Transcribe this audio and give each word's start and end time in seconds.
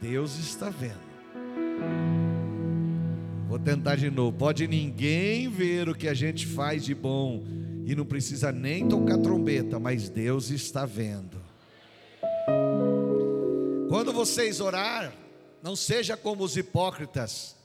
Deus 0.00 0.38
está 0.38 0.70
vendo. 0.70 1.08
Vou 3.48 3.58
tentar 3.58 3.96
de 3.96 4.10
novo. 4.10 4.36
Pode 4.36 4.68
ninguém 4.68 5.48
ver 5.48 5.88
o 5.88 5.94
que 5.94 6.06
a 6.06 6.14
gente 6.14 6.46
faz 6.46 6.84
de 6.84 6.94
bom 6.94 7.42
e 7.84 7.96
não 7.96 8.04
precisa 8.04 8.52
nem 8.52 8.86
tocar 8.88 9.18
trombeta, 9.18 9.80
mas 9.80 10.08
Deus 10.08 10.50
está 10.50 10.86
vendo. 10.86 11.40
Quando 13.88 14.12
vocês 14.12 14.60
orar, 14.60 15.12
não 15.62 15.74
seja 15.74 16.16
como 16.16 16.44
os 16.44 16.56
hipócritas, 16.56 17.56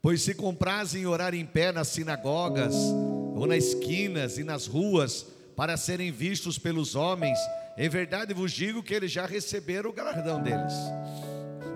pois 0.00 0.22
se 0.22 0.34
comprazem 0.34 1.04
orar 1.04 1.34
em 1.34 1.44
pé 1.44 1.72
nas 1.72 1.88
sinagogas, 1.88 2.74
ou 2.74 3.46
nas 3.46 3.64
esquinas 3.64 4.38
e 4.38 4.44
nas 4.44 4.66
ruas, 4.66 5.26
para 5.54 5.76
serem 5.76 6.10
vistos 6.10 6.58
pelos 6.58 6.94
homens, 6.94 7.38
em 7.76 7.88
verdade 7.88 8.32
vos 8.32 8.52
digo 8.52 8.82
que 8.82 8.94
eles 8.94 9.10
já 9.10 9.26
receberam 9.26 9.90
o 9.90 9.92
galardão 9.92 10.42
deles. 10.42 10.72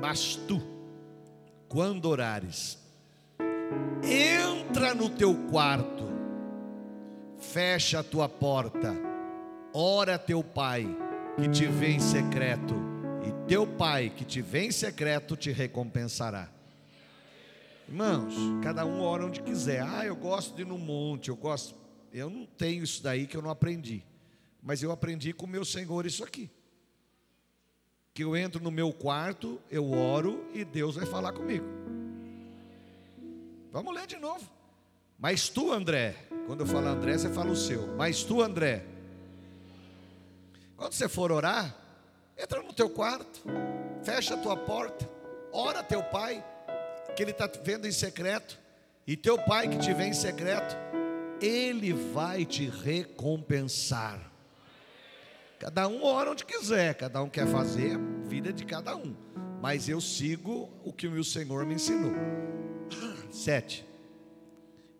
Mas 0.00 0.34
tu, 0.34 0.62
quando 1.68 2.06
orares, 2.06 2.78
entra 4.02 4.94
no 4.94 5.10
teu 5.10 5.34
quarto, 5.50 6.04
fecha 7.38 8.00
a 8.00 8.02
tua 8.02 8.28
porta, 8.28 8.96
ora 9.74 10.18
teu 10.18 10.42
pai 10.42 10.88
que 11.36 11.48
te 11.48 11.66
vê 11.66 11.90
em 11.90 12.00
secreto, 12.00 12.74
e 13.26 13.46
teu 13.46 13.66
pai 13.66 14.08
que 14.08 14.24
te 14.24 14.40
vê 14.40 14.64
em 14.64 14.72
secreto 14.72 15.36
te 15.36 15.50
recompensará. 15.52 16.48
Irmãos, 17.86 18.34
cada 18.62 18.86
um 18.86 19.02
ora 19.02 19.26
onde 19.26 19.42
quiser. 19.42 19.82
Ah, 19.82 20.06
eu 20.06 20.14
gosto 20.14 20.54
de 20.54 20.62
ir 20.62 20.64
no 20.64 20.78
monte, 20.78 21.28
eu 21.28 21.36
gosto. 21.36 21.74
Eu 22.12 22.30
não 22.30 22.46
tenho 22.46 22.84
isso 22.84 23.02
daí 23.02 23.26
que 23.26 23.36
eu 23.36 23.42
não 23.42 23.50
aprendi. 23.50 24.04
Mas 24.62 24.82
eu 24.82 24.92
aprendi 24.92 25.32
com 25.32 25.44
o 25.44 25.48
meu 25.48 25.64
Senhor 25.64 26.06
isso 26.06 26.22
aqui. 26.22 26.48
Que 28.12 28.24
eu 28.24 28.36
entro 28.36 28.62
no 28.62 28.70
meu 28.70 28.92
quarto, 28.92 29.60
eu 29.70 29.92
oro 29.92 30.44
e 30.52 30.64
Deus 30.64 30.96
vai 30.96 31.06
falar 31.06 31.32
comigo. 31.32 31.66
Vamos 33.72 33.94
ler 33.94 34.06
de 34.06 34.16
novo. 34.16 34.50
Mas 35.18 35.48
tu, 35.48 35.72
André, 35.72 36.16
quando 36.46 36.60
eu 36.60 36.66
falo 36.66 36.88
André, 36.88 37.16
você 37.16 37.28
fala 37.28 37.50
o 37.50 37.56
seu. 37.56 37.86
Mas 37.96 38.24
tu, 38.24 38.42
André, 38.42 38.84
quando 40.76 40.94
você 40.94 41.08
for 41.08 41.30
orar, 41.30 41.76
entra 42.38 42.62
no 42.62 42.72
teu 42.72 42.88
quarto, 42.88 43.42
fecha 44.02 44.34
a 44.34 44.38
tua 44.38 44.56
porta, 44.56 45.08
ora 45.52 45.82
teu 45.82 46.02
pai 46.02 46.42
que 47.14 47.22
Ele 47.22 47.32
está 47.32 47.46
vendo 47.62 47.86
em 47.86 47.92
secreto, 47.92 48.58
e 49.06 49.16
teu 49.16 49.38
pai 49.38 49.68
que 49.68 49.78
te 49.78 49.92
vê 49.92 50.04
em 50.04 50.14
secreto, 50.14 50.74
Ele 51.40 51.92
vai 51.92 52.46
te 52.46 52.66
recompensar. 52.66 54.29
Cada 55.60 55.86
um 55.86 56.02
ora 56.02 56.30
onde 56.30 56.42
quiser, 56.42 56.94
cada 56.94 57.22
um 57.22 57.28
quer 57.28 57.46
fazer 57.46 57.94
a 57.94 58.26
vida 58.26 58.50
de 58.50 58.64
cada 58.64 58.96
um, 58.96 59.14
mas 59.60 59.90
eu 59.90 60.00
sigo 60.00 60.70
o 60.82 60.90
que 60.90 61.06
o 61.06 61.10
meu 61.10 61.22
Senhor 61.22 61.66
me 61.66 61.74
ensinou. 61.74 62.12
Sete. 63.30 63.84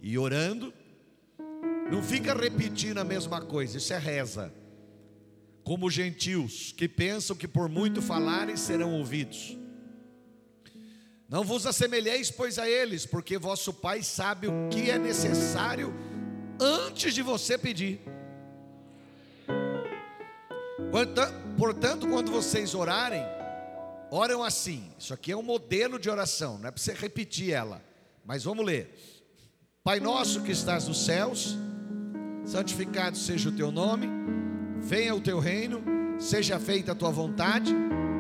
E 0.02 0.18
orando, 0.18 0.70
não 1.90 2.02
fica 2.02 2.34
repetindo 2.34 2.98
a 2.98 3.04
mesma 3.04 3.40
coisa, 3.40 3.78
isso 3.78 3.90
é 3.94 3.98
reza. 3.98 4.52
Como 5.64 5.90
gentios 5.90 6.72
que 6.72 6.86
pensam 6.86 7.34
que 7.34 7.48
por 7.48 7.66
muito 7.66 8.02
falarem 8.02 8.54
serão 8.54 8.92
ouvidos. 8.92 9.56
Não 11.26 11.42
vos 11.42 11.64
assemelheis, 11.64 12.30
pois, 12.30 12.58
a 12.58 12.68
eles, 12.68 13.06
porque 13.06 13.38
vosso 13.38 13.72
Pai 13.72 14.02
sabe 14.02 14.46
o 14.46 14.68
que 14.70 14.90
é 14.90 14.98
necessário 14.98 15.94
antes 16.60 17.14
de 17.14 17.22
você 17.22 17.56
pedir. 17.56 18.02
Portanto, 21.56 22.08
quando 22.08 22.30
vocês 22.30 22.74
orarem, 22.74 23.24
oram 24.10 24.42
assim. 24.42 24.90
Isso 24.98 25.14
aqui 25.14 25.32
é 25.32 25.36
um 25.36 25.42
modelo 25.42 25.98
de 25.98 26.10
oração, 26.10 26.58
não 26.58 26.68
é 26.68 26.70
para 26.70 26.82
você 26.82 26.92
repetir 26.92 27.52
ela, 27.52 27.82
mas 28.24 28.44
vamos 28.44 28.64
ler. 28.64 28.92
Pai 29.82 30.00
nosso 30.00 30.42
que 30.42 30.52
estás 30.52 30.86
nos 30.88 31.04
céus, 31.04 31.56
santificado 32.44 33.16
seja 33.16 33.48
o 33.48 33.52
teu 33.52 33.70
nome, 33.70 34.08
venha 34.80 35.14
o 35.14 35.20
teu 35.20 35.38
reino, 35.38 35.82
seja 36.18 36.58
feita 36.58 36.92
a 36.92 36.94
tua 36.94 37.10
vontade, 37.10 37.74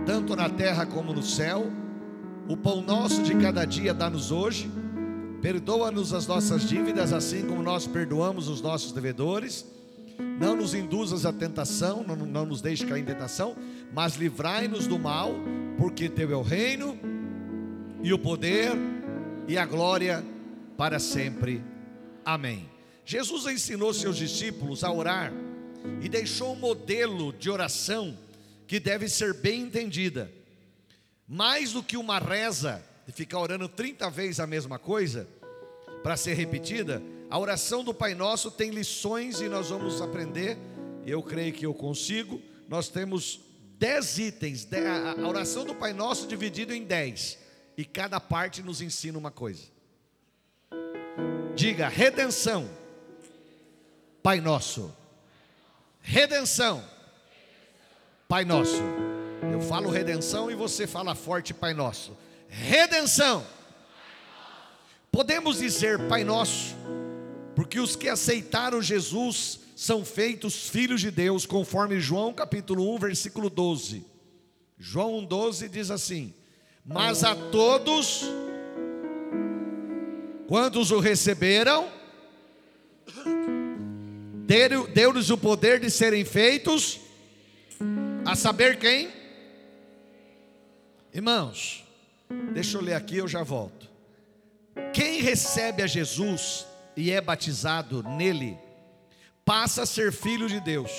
tanto 0.06 0.34
na 0.34 0.48
terra 0.48 0.86
como 0.86 1.12
no 1.12 1.22
céu. 1.22 1.70
O 2.48 2.56
pão 2.56 2.80
nosso 2.80 3.22
de 3.22 3.34
cada 3.36 3.64
dia 3.64 3.92
dá-nos 3.92 4.30
hoje. 4.30 4.70
Perdoa-nos 5.42 6.12
as 6.12 6.26
nossas 6.26 6.62
dívidas, 6.62 7.12
assim 7.12 7.46
como 7.46 7.62
nós 7.62 7.86
perdoamos 7.86 8.48
os 8.48 8.60
nossos 8.60 8.92
devedores. 8.92 9.64
Não 10.40 10.56
nos 10.56 10.72
induzas 10.72 11.26
à 11.26 11.32
tentação, 11.32 12.02
não, 12.02 12.16
não 12.16 12.46
nos 12.46 12.62
deixe 12.62 12.86
cair 12.86 13.02
em 13.02 13.04
tentação, 13.04 13.54
mas 13.92 14.14
livrai-nos 14.16 14.86
do 14.86 14.98
mal, 14.98 15.34
porque 15.76 16.08
teu 16.08 16.32
é 16.32 16.34
o 16.34 16.40
reino, 16.40 16.98
e 18.02 18.10
o 18.12 18.18
poder, 18.18 18.72
e 19.46 19.58
a 19.58 19.66
glória 19.66 20.24
para 20.78 20.98
sempre. 20.98 21.62
Amém. 22.24 22.66
Jesus 23.04 23.46
ensinou 23.46 23.92
seus 23.92 24.16
discípulos 24.16 24.82
a 24.82 24.90
orar 24.90 25.30
e 26.00 26.08
deixou 26.08 26.54
um 26.54 26.58
modelo 26.58 27.34
de 27.34 27.50
oração 27.50 28.16
que 28.66 28.80
deve 28.80 29.10
ser 29.10 29.34
bem 29.34 29.60
entendida 29.60 30.32
mais 31.28 31.74
do 31.74 31.82
que 31.82 31.96
uma 31.96 32.18
reza, 32.18 32.82
de 33.06 33.12
ficar 33.12 33.38
orando 33.38 33.68
30 33.68 34.10
vezes 34.10 34.40
a 34.40 34.48
mesma 34.48 34.80
coisa, 34.80 35.28
para 36.02 36.16
ser 36.16 36.34
repetida, 36.34 37.00
a 37.30 37.38
oração 37.38 37.84
do 37.84 37.94
Pai 37.94 38.14
Nosso 38.14 38.50
tem 38.50 38.70
lições 38.70 39.40
e 39.40 39.48
nós 39.48 39.70
vamos 39.70 40.02
aprender. 40.02 40.58
Eu 41.06 41.22
creio 41.22 41.52
que 41.52 41.64
eu 41.64 41.72
consigo. 41.72 42.42
Nós 42.68 42.88
temos 42.88 43.40
10 43.78 44.18
itens, 44.18 44.68
a 45.16 45.26
oração 45.26 45.64
do 45.64 45.74
Pai 45.74 45.92
Nosso 45.92 46.26
dividido 46.26 46.74
em 46.74 46.84
10, 46.84 47.38
e 47.78 47.84
cada 47.84 48.20
parte 48.20 48.62
nos 48.62 48.82
ensina 48.82 49.16
uma 49.16 49.30
coisa. 49.30 49.62
Diga 51.54 51.88
redenção, 51.88 52.68
Pai 54.22 54.40
Nosso. 54.40 54.94
Redenção, 56.02 56.84
Pai 58.28 58.44
Nosso. 58.44 58.82
Eu 59.52 59.60
falo 59.62 59.88
redenção 59.88 60.50
e 60.50 60.54
você 60.54 60.86
fala 60.86 61.14
forte, 61.14 61.54
Pai 61.54 61.72
Nosso. 61.72 62.16
Redenção. 62.48 63.46
Podemos 65.10 65.58
dizer 65.58 66.06
Pai 66.06 66.22
Nosso, 66.22 66.76
porque 67.60 67.78
os 67.78 67.94
que 67.94 68.08
aceitaram 68.08 68.80
Jesus 68.80 69.60
são 69.76 70.02
feitos 70.02 70.70
filhos 70.70 70.98
de 71.02 71.10
Deus, 71.10 71.44
conforme 71.44 72.00
João 72.00 72.32
capítulo 72.32 72.94
1, 72.94 72.98
versículo 72.98 73.50
12. 73.50 74.02
João 74.78 75.22
12 75.22 75.68
diz 75.68 75.90
assim: 75.90 76.32
Mas 76.82 77.22
a 77.22 77.36
todos, 77.36 78.24
quantos 80.48 80.90
o 80.90 81.00
receberam, 81.00 81.86
deu-lhes 84.94 85.28
o 85.28 85.36
poder 85.36 85.80
de 85.80 85.90
serem 85.90 86.24
feitos, 86.24 86.98
a 88.24 88.34
saber 88.34 88.78
quem? 88.78 89.10
Irmãos, 91.12 91.84
deixa 92.54 92.78
eu 92.78 92.80
ler 92.80 92.94
aqui, 92.94 93.18
eu 93.18 93.28
já 93.28 93.42
volto. 93.42 93.86
Quem 94.94 95.20
recebe 95.20 95.82
a 95.82 95.86
Jesus 95.86 96.69
e 96.96 97.10
é 97.10 97.20
batizado 97.20 98.02
nele, 98.02 98.58
passa 99.44 99.82
a 99.82 99.86
ser 99.86 100.12
filho 100.12 100.48
de 100.48 100.60
Deus. 100.60 100.90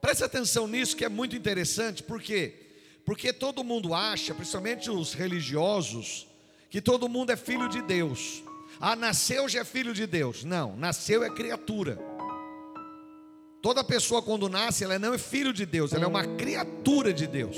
Preste 0.00 0.24
atenção 0.24 0.66
nisso 0.66 0.96
que 0.96 1.04
é 1.04 1.08
muito 1.08 1.36
interessante, 1.36 2.02
por 2.02 2.20
quê? 2.22 2.66
Porque 3.04 3.32
todo 3.32 3.64
mundo 3.64 3.94
acha, 3.94 4.34
principalmente 4.34 4.90
os 4.90 5.14
religiosos, 5.14 6.26
que 6.70 6.80
todo 6.80 7.08
mundo 7.08 7.30
é 7.30 7.36
filho 7.36 7.68
de 7.68 7.82
Deus. 7.82 8.42
Ah, 8.80 8.94
nasceu 8.94 9.48
já 9.48 9.60
é 9.60 9.64
filho 9.64 9.94
de 9.94 10.06
Deus. 10.06 10.44
Não, 10.44 10.76
nasceu 10.76 11.24
é 11.24 11.30
criatura. 11.30 11.98
Toda 13.62 13.82
pessoa 13.82 14.22
quando 14.22 14.48
nasce, 14.48 14.84
ela 14.84 14.98
não 14.98 15.14
é 15.14 15.18
filho 15.18 15.52
de 15.52 15.66
Deus, 15.66 15.92
ela 15.92 16.04
é 16.04 16.06
uma 16.06 16.24
criatura 16.36 17.12
de 17.12 17.26
Deus 17.26 17.56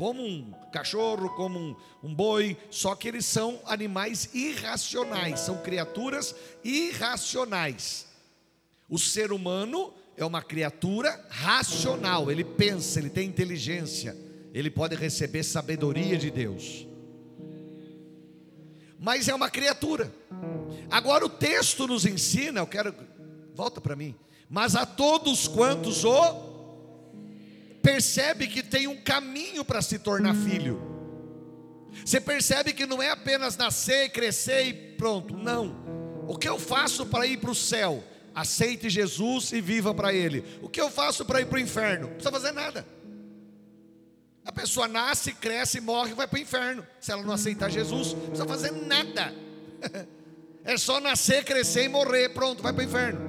como 0.00 0.24
um 0.24 0.50
cachorro, 0.72 1.28
como 1.36 1.58
um, 1.58 1.76
um, 2.02 2.14
boi, 2.14 2.56
só 2.70 2.94
que 2.94 3.06
eles 3.06 3.26
são 3.26 3.60
animais 3.66 4.30
irracionais, 4.32 5.40
são 5.40 5.58
criaturas 5.58 6.34
irracionais. 6.64 8.06
O 8.88 8.98
ser 8.98 9.30
humano 9.30 9.92
é 10.16 10.24
uma 10.24 10.40
criatura 10.40 11.22
racional, 11.28 12.30
ele 12.30 12.42
pensa, 12.42 12.98
ele 12.98 13.10
tem 13.10 13.28
inteligência, 13.28 14.16
ele 14.54 14.70
pode 14.70 14.96
receber 14.96 15.42
sabedoria 15.42 16.16
de 16.16 16.30
Deus. 16.30 16.86
Mas 18.98 19.28
é 19.28 19.34
uma 19.34 19.50
criatura. 19.50 20.10
Agora 20.90 21.26
o 21.26 21.28
texto 21.28 21.86
nos 21.86 22.06
ensina, 22.06 22.60
eu 22.60 22.66
quero 22.66 22.94
volta 23.54 23.82
para 23.82 23.94
mim. 23.94 24.14
Mas 24.48 24.74
a 24.74 24.86
todos 24.86 25.46
quantos 25.46 26.04
o 26.04 26.59
percebe 27.82 28.46
que 28.46 28.62
tem 28.62 28.86
um 28.86 28.96
caminho 28.96 29.64
para 29.64 29.82
se 29.82 29.98
tornar 29.98 30.34
filho. 30.34 30.80
Você 32.04 32.20
percebe 32.20 32.72
que 32.72 32.86
não 32.86 33.02
é 33.02 33.10
apenas 33.10 33.56
nascer, 33.56 34.10
crescer 34.10 34.66
e 34.66 34.72
pronto. 34.72 35.36
Não. 35.36 36.24
O 36.26 36.36
que 36.36 36.48
eu 36.48 36.58
faço 36.58 37.06
para 37.06 37.26
ir 37.26 37.38
para 37.38 37.50
o 37.50 37.54
céu? 37.54 38.04
Aceite 38.34 38.88
Jesus 38.88 39.52
e 39.52 39.60
viva 39.60 39.92
para 39.92 40.12
Ele. 40.14 40.44
O 40.62 40.68
que 40.68 40.80
eu 40.80 40.90
faço 40.90 41.24
para 41.24 41.40
ir 41.40 41.46
para 41.46 41.56
o 41.56 41.60
inferno? 41.60 42.06
Não 42.06 42.14
precisa 42.14 42.30
fazer 42.30 42.52
nada. 42.52 42.86
A 44.44 44.52
pessoa 44.52 44.88
nasce, 44.88 45.32
cresce, 45.32 45.80
morre 45.80 46.12
e 46.12 46.14
vai 46.14 46.26
para 46.26 46.38
o 46.38 46.42
inferno. 46.42 46.86
Se 47.00 47.12
ela 47.12 47.22
não 47.22 47.34
aceitar 47.34 47.70
Jesus, 47.70 48.12
não 48.12 48.20
precisa 48.20 48.46
fazer 48.46 48.72
nada. 48.72 49.34
É 50.62 50.76
só 50.76 51.00
nascer, 51.00 51.42
crescer 51.42 51.84
e 51.84 51.88
morrer. 51.88 52.28
Pronto, 52.28 52.62
vai 52.62 52.70
para 52.70 52.82
o 52.82 52.84
inferno. 52.84 53.20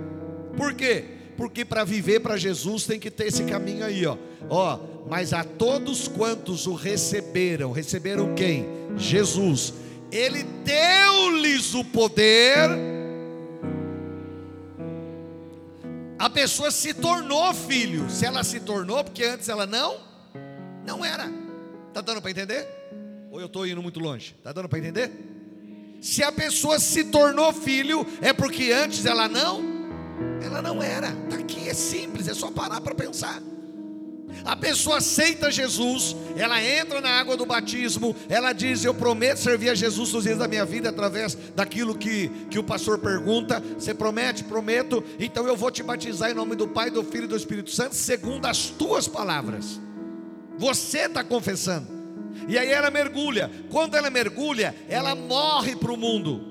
Por 0.58 0.74
quê? 0.74 1.21
Porque 1.42 1.66
para 1.66 1.84
viver 1.84 2.20
para 2.20 2.38
Jesus 2.38 2.86
tem 2.86 3.00
que 3.00 3.10
ter 3.10 3.26
esse 3.26 3.44
caminho 3.46 3.84
aí, 3.84 4.06
ó. 4.06 4.16
Ó, 4.48 4.80
mas 5.10 5.34
a 5.34 5.44
todos 5.44 6.08
quantos 6.08 6.68
o 6.68 6.76
receberam, 6.76 7.72
receberam 7.72 8.36
quem? 8.36 8.68
Jesus. 8.96 9.74
Ele 10.12 10.44
deu-lhes 10.44 11.74
o 11.74 11.84
poder. 11.84 12.70
A 16.20 16.30
pessoa 16.30 16.70
se 16.70 16.94
tornou 16.94 17.52
filho. 17.56 18.08
Se 18.08 18.24
ela 18.24 18.44
se 18.44 18.60
tornou, 18.60 19.04
porque 19.04 19.24
antes 19.24 19.50
ela 19.50 19.66
não, 19.66 19.98
não 20.86 21.04
era. 21.04 21.28
Tá 21.92 22.02
dando 22.02 22.22
para 22.22 22.30
entender? 22.30 22.68
Ou 23.32 23.40
eu 23.40 23.48
estou 23.48 23.66
indo 23.66 23.82
muito 23.82 24.00
longe? 24.00 24.36
Tá 24.44 24.54
dando 24.54 24.70
para 24.70 24.78
entender? 24.78 25.12
Se 26.00 26.24
a 26.24 26.32
pessoa 26.32 26.80
se 26.80 27.06
tornou 27.06 27.52
filho, 27.52 28.06
é 28.22 28.32
porque 28.32 28.72
antes 28.72 29.08
ela 29.08 29.28
não, 29.28 29.71
ela 30.44 30.62
não 30.62 30.82
era. 30.82 31.12
Tá 31.30 31.38
aqui 31.38 31.70
é 31.70 31.74
simples, 31.74 32.28
é 32.28 32.34
só 32.34 32.52
parar 32.52 32.82
para 32.82 32.96
pensar. 32.96 33.42
A 34.46 34.56
pessoa 34.56 34.98
aceita 34.98 35.52
Jesus, 35.52 36.16
ela 36.36 36.64
entra 36.64 37.02
na 37.02 37.10
água 37.10 37.36
do 37.36 37.46
batismo, 37.46 38.16
ela 38.30 38.54
diz: 38.54 38.84
Eu 38.84 38.94
prometo 38.94 39.38
servir 39.38 39.70
a 39.70 39.76
Jesus 39.76 40.14
nos 40.14 40.24
dias 40.24 40.38
da 40.38 40.48
minha 40.48 40.66
vida 40.66 40.90
através 40.90 41.36
daquilo 41.56 41.96
que, 41.96 42.30
que 42.50 42.58
o 42.58 42.64
pastor 42.64 42.98
pergunta. 42.98 43.62
Você 43.78 43.94
promete? 43.94 44.44
Prometo. 44.44 45.04
Então 45.20 45.46
eu 45.48 45.56
vou 45.56 45.70
te 45.70 45.84
batizar 45.84 46.32
em 46.32 46.34
nome 46.34 46.56
do 46.56 46.68
Pai, 46.68 46.90
do 46.90 47.04
Filho 47.04 47.26
e 47.26 47.28
do 47.28 47.36
Espírito 47.36 47.72
Santo, 47.72 47.96
segundo 47.96 48.46
as 48.46 48.68
tuas 48.68 49.08
palavras. 49.08 49.80
Você 50.58 51.00
está 51.00 51.24
confessando. 51.24 51.88
E 52.48 52.58
aí 52.58 52.70
ela 52.70 52.90
mergulha. 52.90 53.52
Quando 53.70 53.96
ela 53.96 54.10
mergulha, 54.10 54.76
ela 54.88 55.14
morre 55.14 55.76
para 55.76 55.92
o 55.92 55.98
mundo. 55.98 56.51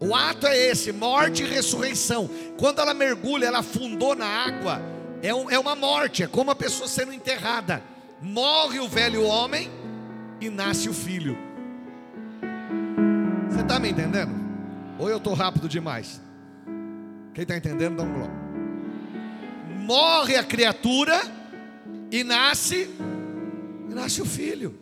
O 0.00 0.14
ato 0.14 0.46
é 0.46 0.56
esse: 0.56 0.90
morte 0.90 1.42
e 1.42 1.46
ressurreição. 1.46 2.28
Quando 2.58 2.80
ela 2.80 2.94
mergulha, 2.94 3.44
ela 3.44 3.58
afundou 3.58 4.16
na 4.16 4.26
água 4.26 4.80
é, 5.22 5.34
um, 5.34 5.50
é 5.50 5.58
uma 5.58 5.76
morte, 5.76 6.22
é 6.22 6.26
como 6.26 6.50
a 6.50 6.54
pessoa 6.54 6.88
sendo 6.88 7.12
enterrada. 7.12 7.82
Morre 8.22 8.80
o 8.80 8.88
velho 8.88 9.24
homem 9.24 9.70
e 10.40 10.48
nasce 10.48 10.88
o 10.88 10.94
filho. 10.94 11.36
Você 13.50 13.60
está 13.60 13.78
me 13.78 13.90
entendendo? 13.90 14.32
Ou 14.98 15.08
eu 15.08 15.18
estou 15.18 15.34
rápido 15.34 15.68
demais? 15.68 16.20
Quem 17.34 17.42
está 17.42 17.56
entendendo, 17.56 17.96
dá 17.96 18.02
um 18.02 18.12
glória. 18.12 18.40
Morre 19.80 20.36
a 20.36 20.44
criatura 20.44 21.20
e 22.10 22.24
nasce, 22.24 22.90
e 23.88 23.94
nasce 23.94 24.20
o 24.22 24.26
filho. 24.26 24.78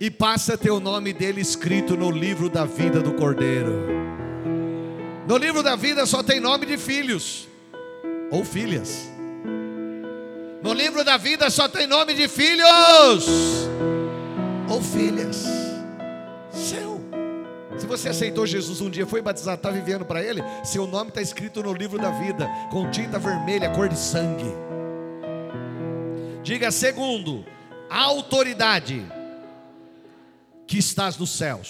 E 0.00 0.10
passa 0.10 0.58
o 0.72 0.80
nome 0.80 1.12
dele 1.12 1.42
escrito 1.42 1.94
no 1.94 2.10
livro 2.10 2.48
da 2.48 2.64
vida 2.64 3.02
do 3.02 3.12
Cordeiro. 3.12 3.86
No 5.28 5.36
livro 5.36 5.62
da 5.62 5.76
vida 5.76 6.06
só 6.06 6.22
tem 6.22 6.40
nome 6.40 6.64
de 6.64 6.78
filhos 6.78 7.46
ou 8.30 8.42
filhas. 8.42 9.10
No 10.62 10.72
livro 10.72 11.04
da 11.04 11.18
vida 11.18 11.50
só 11.50 11.68
tem 11.68 11.86
nome 11.86 12.14
de 12.14 12.28
filhos 12.28 13.68
ou 14.70 14.80
filhas. 14.80 15.44
Seu. 16.50 16.98
Se 17.76 17.86
você 17.86 18.08
aceitou 18.08 18.46
Jesus 18.46 18.80
um 18.80 18.88
dia, 18.88 19.06
foi 19.06 19.20
batizado, 19.20 19.58
está 19.58 19.70
vivendo 19.70 20.06
para 20.06 20.22
Ele, 20.22 20.42
seu 20.64 20.86
nome 20.86 21.10
está 21.10 21.20
escrito 21.20 21.62
no 21.62 21.74
livro 21.74 21.98
da 21.98 22.10
vida, 22.10 22.48
com 22.70 22.90
tinta 22.90 23.18
vermelha, 23.18 23.68
cor 23.68 23.86
de 23.86 23.98
sangue. 23.98 24.50
Diga 26.42 26.70
segundo, 26.70 27.44
autoridade 27.90 29.19
que 30.70 30.78
estás 30.78 31.18
nos 31.18 31.30
céus. 31.30 31.68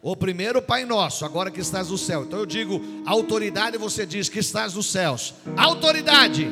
O 0.00 0.14
primeiro 0.14 0.62
Pai 0.62 0.84
Nosso, 0.84 1.24
agora 1.24 1.50
que 1.50 1.60
estás 1.60 1.88
no 1.88 1.98
céu. 1.98 2.22
Então 2.22 2.38
eu 2.38 2.46
digo 2.46 2.80
autoridade, 3.04 3.76
você 3.76 4.06
diz 4.06 4.28
que 4.28 4.38
estás 4.38 4.74
nos 4.74 4.86
céus. 4.86 5.34
Autoridade. 5.56 6.48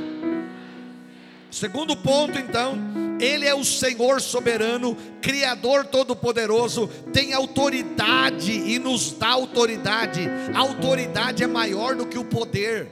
Segundo 1.53 1.97
ponto, 1.97 2.37
então, 2.37 2.75
Ele 3.20 3.47
é 3.47 3.55
o 3.55 3.64
Senhor 3.64 4.20
soberano, 4.20 4.97
Criador 5.20 5.87
todo-poderoso, 5.87 6.88
tem 7.12 7.32
autoridade 7.32 8.50
e 8.50 8.81
nos 8.81 9.12
dá 9.12 9.29
autoridade. 9.29 10.23
A 10.53 10.59
autoridade 10.59 11.44
é 11.44 11.47
maior 11.47 11.94
do 11.94 12.09
que 12.09 12.19
o 12.19 12.25
poder. 12.25 12.91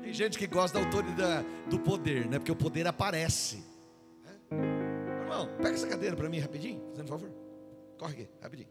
Tem 0.00 0.14
gente 0.14 0.38
que 0.38 0.46
gosta 0.46 0.78
da 0.78 0.84
autoridade 0.84 1.44
do 1.68 1.80
poder, 1.80 2.26
né? 2.26 2.38
Porque 2.38 2.52
o 2.52 2.56
poder 2.56 2.86
aparece. 2.86 3.73
Irmão, 5.34 5.48
pega 5.56 5.74
essa 5.74 5.88
cadeira 5.88 6.14
para 6.14 6.28
mim 6.28 6.38
rapidinho, 6.38 6.88
fazendo 6.90 7.08
favor. 7.08 7.30
Corre 7.98 8.12
aqui, 8.22 8.30
rapidinho. 8.40 8.68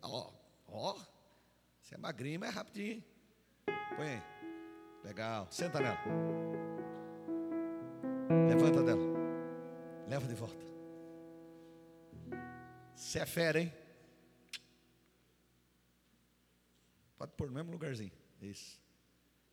Ó, 0.00 0.32
ó. 0.68 0.96
Você 1.82 1.96
é 1.96 1.98
magrinho, 1.98 2.40
mas 2.40 2.48
é 2.48 2.52
rapidinho. 2.52 3.04
Põe 3.96 4.08
aí. 4.08 4.22
Legal. 5.04 5.46
Senta 5.50 5.80
nela. 5.80 5.98
Levanta 8.48 8.82
dela. 8.82 9.02
Leva 10.08 10.26
de 10.26 10.34
volta. 10.34 10.64
Você 12.94 13.18
é 13.18 13.26
fera, 13.26 13.60
hein? 13.60 13.70
Pode 17.18 17.32
pôr 17.32 17.48
no 17.48 17.52
mesmo 17.52 17.70
lugarzinho. 17.70 18.12
Isso. 18.40 18.80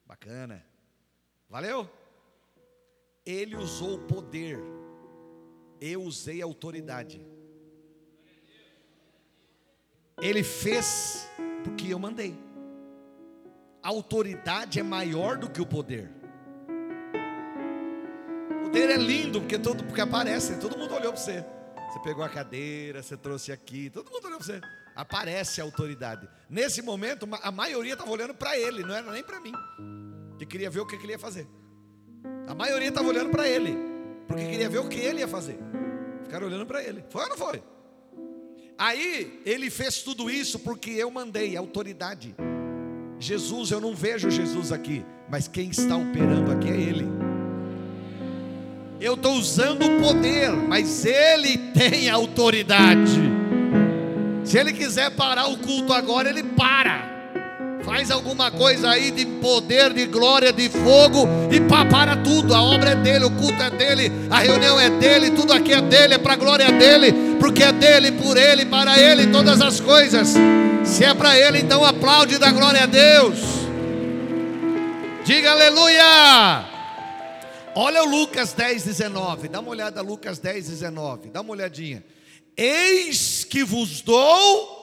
Bacana. 0.06 0.66
Valeu? 1.50 1.90
Ele 3.26 3.58
usou 3.58 3.96
o 3.96 4.08
poder. 4.08 4.79
Eu 5.80 6.04
usei 6.04 6.42
a 6.42 6.46
autoridade. 6.46 7.26
Ele 10.22 10.44
fez 10.44 11.28
porque 11.64 11.94
eu 11.94 12.00
mandei. 12.00 12.38
A 13.82 13.88
autoridade 13.88 14.80
é 14.80 14.84
maior 14.84 15.38
do 15.38 15.50
que 15.50 15.62
o 15.62 15.66
poder. 15.66 16.12
O 18.58 18.64
poder 18.64 18.90
é 18.90 18.98
lindo 18.98 19.40
porque 19.40 19.58
todo 19.58 19.84
porque 19.84 20.02
aparece, 20.02 20.60
todo 20.60 20.78
mundo 20.78 20.94
olhou 20.94 21.14
para 21.14 21.22
você. 21.22 21.46
Você 21.90 22.00
pegou 22.02 22.24
a 22.24 22.30
cadeira, 22.30 23.02
você 23.02 23.18
trouxe 23.18 23.52
aqui, 23.52 23.90
todo 23.90 24.12
mundo 24.12 24.26
olhou 24.26 24.38
para 24.38 24.46
você. 24.46 24.62
Aparece 24.96 25.62
a 25.62 25.64
autoridade. 25.64 26.28
Nesse 26.50 26.82
momento, 26.82 27.28
a 27.42 27.52
maioria 27.52 27.94
estava 27.94 28.12
olhando 28.12 28.34
para 28.34 28.58
ele, 28.58 28.84
não 28.84 28.94
era 28.94 29.10
nem 29.12 29.24
para 29.24 29.40
mim. 29.40 29.54
Que 30.38 30.46
queria 30.46 30.70
ver 30.70 30.82
o 30.82 30.86
que 30.86 30.96
ele 30.96 31.14
ia 31.14 31.20
fazer. 31.20 31.48
A 32.48 32.54
maioria 32.54 32.90
estava 32.90 33.08
olhando 33.08 33.30
para 33.30 33.48
ele, 33.48 33.76
porque 34.30 34.46
queria 34.46 34.70
ver 34.70 34.78
o 34.78 34.88
que 34.88 35.00
ele 35.00 35.22
ia 35.22 35.28
fazer. 35.28 35.58
Ficaram 36.24 36.46
olhando 36.46 36.68
para 36.68 36.84
ele. 36.84 37.04
Foi 37.10 37.24
ou 37.24 37.30
não 37.30 37.38
foi? 37.38 37.64
Aí 38.78 39.42
ele 39.44 39.72
fez 39.72 40.04
tudo 40.04 40.30
isso 40.30 40.60
porque 40.60 40.92
eu 40.92 41.10
mandei 41.10 41.58
autoridade. 41.58 42.36
Jesus, 43.18 43.72
eu 43.72 43.82
não 43.82 43.96
vejo 43.96 44.30
Jesus 44.30 44.72
aqui, 44.72 45.04
mas 45.28 45.48
quem 45.48 45.72
está 45.72 45.98
operando 45.98 46.52
aqui 46.52 46.70
é 46.70 46.78
Ele. 46.78 47.06
Eu 49.02 49.16
estou 49.16 49.34
usando 49.34 49.84
o 49.84 50.02
poder, 50.02 50.52
mas 50.52 51.06
Ele 51.06 51.58
tem 51.74 52.10
autoridade. 52.10 53.20
Se 54.46 54.58
Ele 54.58 54.72
quiser 54.72 55.14
parar 55.16 55.48
o 55.48 55.58
culto 55.58 55.92
agora, 55.92 56.30
Ele 56.30 56.44
para. 56.44 57.19
Faz 57.90 58.12
alguma 58.12 58.52
coisa 58.52 58.92
aí 58.92 59.10
de 59.10 59.26
poder, 59.26 59.92
de 59.92 60.06
glória, 60.06 60.54
de 60.54 60.70
fogo 60.70 61.28
e 61.52 61.60
pá, 61.60 61.84
para 61.84 62.18
tudo. 62.18 62.54
A 62.54 62.62
obra 62.62 62.92
é 62.92 62.96
dele, 62.96 63.26
o 63.26 63.32
culto 63.32 63.60
é 63.64 63.72
dele, 63.72 64.12
a 64.30 64.42
reunião 64.42 64.80
é 64.80 64.92
dele, 64.92 65.32
tudo 65.32 65.52
aqui 65.52 65.74
é 65.74 65.82
dele, 65.82 66.14
é 66.14 66.18
para 66.20 66.34
a 66.34 66.36
glória 66.36 66.72
dele, 66.72 67.12
porque 67.40 67.64
é 67.64 67.72
dele, 67.72 68.12
por 68.12 68.38
ele, 68.38 68.64
para 68.68 69.00
ele 69.00 69.32
todas 69.32 69.60
as 69.60 69.80
coisas. 69.80 70.36
Se 70.86 71.04
é 71.04 71.16
para 71.16 71.36
ele, 71.36 71.62
então 71.62 71.84
aplaude 71.84 72.38
da 72.38 72.52
glória 72.52 72.84
a 72.84 72.86
Deus. 72.86 73.40
Diga 75.26 75.50
aleluia. 75.50 76.66
Olha 77.74 78.04
o 78.04 78.08
Lucas 78.08 78.54
10, 78.54 78.84
19. 78.84 79.48
Dá 79.48 79.62
uma 79.62 79.72
olhada, 79.72 80.00
Lucas 80.04 80.38
10, 80.38 80.68
19. 80.70 81.30
Dá 81.30 81.42
uma 81.42 81.54
olhadinha. 81.54 82.04
Eis 82.56 83.44
que 83.44 83.64
vos 83.64 84.02
dou 84.02 84.79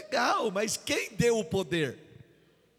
Legal, 0.00 0.50
mas 0.50 0.78
quem 0.78 1.10
deu 1.12 1.38
o 1.38 1.44
poder? 1.44 1.98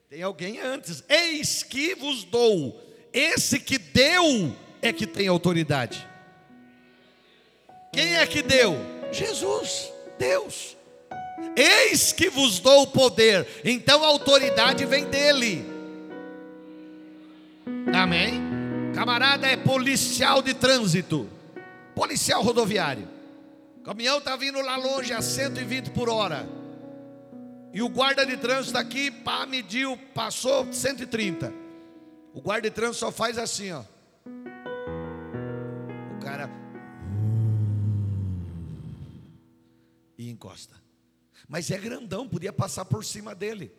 Tem 0.09 0.23
alguém 0.23 0.59
antes. 0.59 1.03
Eis 1.07 1.61
que 1.61 1.93
vos 1.93 2.23
dou. 2.23 2.81
Esse 3.13 3.59
que 3.59 3.77
deu 3.77 4.55
é 4.81 4.91
que 4.91 5.05
tem 5.05 5.27
autoridade. 5.27 6.07
Quem 7.93 8.15
é 8.15 8.25
que 8.25 8.41
deu? 8.41 8.75
Jesus, 9.11 9.91
Deus. 10.17 10.75
Eis 11.55 12.11
que 12.11 12.27
vos 12.27 12.59
dou 12.59 12.83
o 12.83 12.87
poder. 12.87 13.47
Então 13.63 14.03
a 14.03 14.07
autoridade 14.07 14.83
vem 14.85 15.05
dele. 15.05 15.63
Amém? 17.93 18.41
Camarada 18.95 19.45
é 19.45 19.55
policial 19.55 20.41
de 20.41 20.55
trânsito, 20.55 21.29
policial 21.93 22.41
rodoviário. 22.41 23.07
Caminhão 23.83 24.17
está 24.17 24.35
vindo 24.35 24.59
lá 24.59 24.75
longe 24.75 25.13
a 25.13 25.21
120 25.21 25.91
por 25.91 26.09
hora. 26.09 26.60
E 27.73 27.81
o 27.81 27.89
guarda 27.89 28.25
de 28.25 28.37
trânsito 28.37 28.77
aqui, 28.77 29.09
pá, 29.09 29.45
mediu, 29.45 29.97
passou 30.13 30.71
130. 30.71 31.53
O 32.33 32.41
guarda 32.41 32.69
de 32.69 32.75
trânsito 32.75 32.99
só 32.99 33.11
faz 33.11 33.37
assim, 33.37 33.71
ó. 33.71 33.83
cara 36.21 36.49
e 40.17 40.29
encosta. 40.29 40.75
Mas 41.47 41.71
é 41.71 41.77
grandão, 41.77 42.27
podia 42.27 42.53
passar 42.53 42.85
por 42.85 43.03
cima 43.03 43.33
dele. 43.33 43.71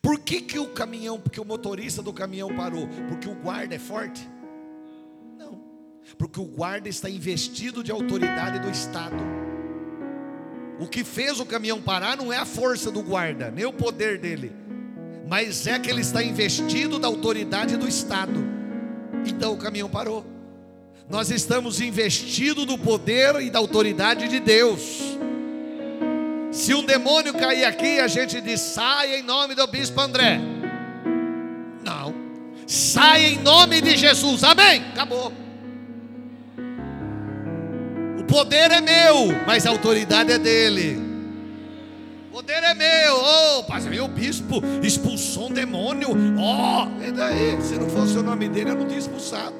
Por 0.00 0.20
que, 0.20 0.40
que 0.40 0.58
o 0.58 0.72
caminhão, 0.72 1.20
porque 1.20 1.40
o 1.40 1.44
motorista 1.44 2.02
do 2.02 2.12
caminhão 2.12 2.54
parou? 2.54 2.86
Porque 3.08 3.28
o 3.28 3.34
guarda 3.34 3.74
é 3.74 3.78
forte? 3.78 4.28
Não. 5.36 5.62
Porque 6.18 6.40
o 6.40 6.44
guarda 6.44 6.88
está 6.88 7.08
investido 7.08 7.82
de 7.82 7.90
autoridade 7.90 8.58
do 8.60 8.70
Estado. 8.70 9.16
O 10.78 10.86
que 10.86 11.04
fez 11.04 11.38
o 11.38 11.46
caminhão 11.46 11.80
parar 11.80 12.16
não 12.16 12.32
é 12.32 12.36
a 12.36 12.44
força 12.44 12.90
do 12.90 13.02
guarda, 13.02 13.50
nem 13.50 13.64
o 13.64 13.72
poder 13.72 14.18
dele, 14.18 14.52
mas 15.28 15.66
é 15.66 15.78
que 15.78 15.88
ele 15.88 16.00
está 16.00 16.22
investido 16.22 16.98
da 16.98 17.06
autoridade 17.06 17.76
do 17.76 17.88
Estado. 17.88 18.44
Então 19.26 19.52
o 19.52 19.56
caminhão 19.56 19.88
parou. 19.88 20.26
Nós 21.08 21.30
estamos 21.30 21.80
investidos 21.80 22.66
do 22.66 22.78
poder 22.78 23.36
e 23.40 23.50
da 23.50 23.58
autoridade 23.58 24.26
de 24.26 24.40
Deus. 24.40 25.00
Se 26.50 26.72
um 26.72 26.84
demônio 26.84 27.34
cair 27.34 27.64
aqui, 27.64 28.00
a 28.00 28.08
gente 28.08 28.40
diz: 28.40 28.60
sai 28.60 29.18
em 29.18 29.22
nome 29.22 29.54
do 29.54 29.66
bispo 29.66 30.00
André. 30.00 30.40
Não, 31.84 32.14
sai 32.66 33.34
em 33.34 33.38
nome 33.38 33.80
de 33.80 33.96
Jesus, 33.96 34.42
amém. 34.42 34.82
Acabou. 34.92 35.43
O 38.34 38.38
poder 38.38 38.72
é 38.72 38.80
meu, 38.80 39.28
mas 39.46 39.64
a 39.64 39.70
autoridade 39.70 40.32
é 40.32 40.38
dele. 40.38 41.00
O 42.28 42.32
poder 42.32 42.64
é 42.64 42.74
meu, 42.74 43.16
oh, 43.16 43.64
mas 43.68 43.86
meu 43.86 44.08
bispo 44.08 44.60
expulsou 44.82 45.46
um 45.50 45.52
demônio, 45.52 46.08
oh, 46.10 47.00
e 47.00 47.12
daí? 47.12 47.62
Se 47.62 47.78
não 47.78 47.88
fosse 47.88 48.18
o 48.18 48.24
nome 48.24 48.48
dele, 48.48 48.70
eu 48.70 48.74
não 48.74 48.88
tinha 48.88 48.98
expulsado. 48.98 49.54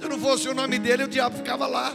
Se 0.00 0.08
não 0.08 0.18
fosse 0.18 0.48
o 0.48 0.54
nome 0.54 0.78
dele, 0.78 1.04
o 1.04 1.08
diabo 1.08 1.36
ficava 1.36 1.66
lá. 1.66 1.94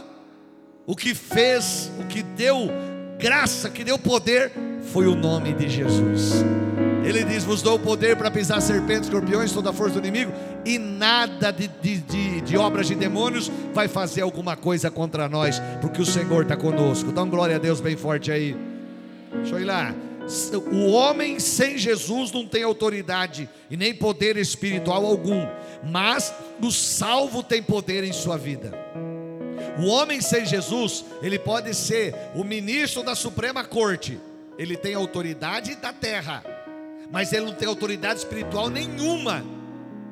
O 0.86 0.94
que 0.94 1.12
fez, 1.12 1.90
o 1.98 2.06
que 2.06 2.22
deu 2.22 2.70
graça, 3.18 3.68
que 3.68 3.82
deu 3.82 3.98
poder, 3.98 4.52
foi 4.92 5.08
o 5.08 5.16
nome 5.16 5.52
de 5.54 5.68
Jesus. 5.68 6.34
Ele 7.08 7.24
diz: 7.24 7.42
Vos 7.42 7.62
dou 7.62 7.76
o 7.76 7.80
poder 7.80 8.16
para 8.16 8.30
pisar 8.30 8.60
serpentes, 8.60 9.04
escorpiões, 9.04 9.50
toda 9.50 9.70
a 9.70 9.72
força 9.72 9.98
do 9.98 10.06
inimigo, 10.06 10.30
e 10.64 10.78
nada 10.78 11.50
de, 11.50 11.66
de, 11.66 11.98
de, 11.98 12.40
de 12.42 12.56
obras 12.58 12.86
de 12.86 12.94
demônios 12.94 13.50
vai 13.72 13.88
fazer 13.88 14.20
alguma 14.20 14.56
coisa 14.56 14.90
contra 14.90 15.28
nós, 15.28 15.60
porque 15.80 16.02
o 16.02 16.06
Senhor 16.06 16.42
está 16.42 16.56
conosco. 16.56 17.10
Dá 17.10 17.22
um 17.22 17.30
glória 17.30 17.56
a 17.56 17.58
Deus 17.58 17.80
bem 17.80 17.96
forte 17.96 18.30
aí. 18.30 18.54
Deixa 19.32 19.54
eu 19.54 19.60
ir 19.60 19.64
lá. 19.64 19.94
O 20.70 20.90
homem 20.90 21.38
sem 21.38 21.78
Jesus 21.78 22.30
não 22.30 22.46
tem 22.46 22.62
autoridade 22.62 23.48
e 23.70 23.76
nem 23.78 23.94
poder 23.94 24.36
espiritual 24.36 25.06
algum, 25.06 25.46
mas 25.82 26.34
o 26.62 26.70
salvo 26.70 27.42
tem 27.42 27.62
poder 27.62 28.04
em 28.04 28.12
sua 28.12 28.36
vida. 28.36 28.70
O 29.78 29.86
homem 29.86 30.20
sem 30.20 30.44
Jesus, 30.44 31.04
ele 31.22 31.38
pode 31.38 31.72
ser 31.74 32.14
o 32.34 32.44
ministro 32.44 33.02
da 33.02 33.14
Suprema 33.14 33.64
Corte, 33.64 34.20
ele 34.58 34.76
tem 34.76 34.94
autoridade 34.94 35.76
da 35.76 35.92
terra, 35.92 36.44
mas 37.10 37.32
ele 37.32 37.46
não 37.46 37.54
tem 37.54 37.68
autoridade 37.68 38.20
espiritual 38.20 38.68
nenhuma, 38.68 39.44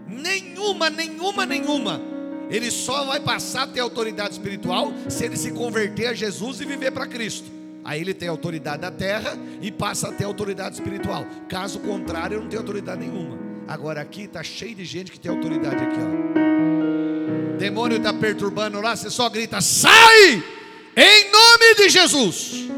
nenhuma, 0.06 0.90
nenhuma, 0.90 1.46
nenhuma. 1.46 2.00
Ele 2.48 2.70
só 2.70 3.04
vai 3.04 3.20
passar 3.20 3.62
a 3.62 3.66
ter 3.66 3.80
autoridade 3.80 4.34
espiritual 4.34 4.92
se 5.08 5.24
ele 5.24 5.36
se 5.36 5.50
converter 5.50 6.06
a 6.06 6.14
Jesus 6.14 6.60
e 6.60 6.64
viver 6.64 6.92
para 6.92 7.06
Cristo. 7.06 7.50
Aí 7.84 8.00
ele 8.00 8.14
tem 8.14 8.28
autoridade 8.28 8.82
da 8.82 8.90
terra 8.90 9.36
e 9.60 9.70
passa 9.70 10.08
a 10.08 10.12
ter 10.12 10.24
autoridade 10.24 10.74
espiritual. 10.74 11.24
Caso 11.48 11.80
contrário, 11.80 12.36
ele 12.36 12.42
não 12.42 12.48
tem 12.48 12.58
autoridade 12.58 13.00
nenhuma. 13.00 13.36
Agora 13.68 14.00
aqui 14.00 14.22
está 14.22 14.42
cheio 14.42 14.74
de 14.74 14.84
gente 14.84 15.10
que 15.10 15.18
tem 15.18 15.30
autoridade 15.30 15.82
aqui, 15.82 15.98
ó 16.00 16.46
demônio 17.56 17.96
está 17.96 18.12
perturbando 18.12 18.80
lá, 18.80 18.94
você 18.94 19.10
só 19.10 19.28
grita: 19.28 19.60
sai! 19.60 20.42
Em 20.96 21.30
nome 21.30 21.74
de 21.76 21.88
Jesus. 21.88 22.68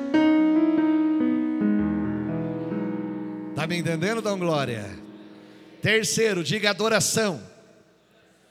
Me 3.68 3.76
entendendo, 3.76 4.22
Dão 4.22 4.38
Glória? 4.38 4.98
Terceiro, 5.82 6.42
diga 6.42 6.70
adoração. 6.70 7.40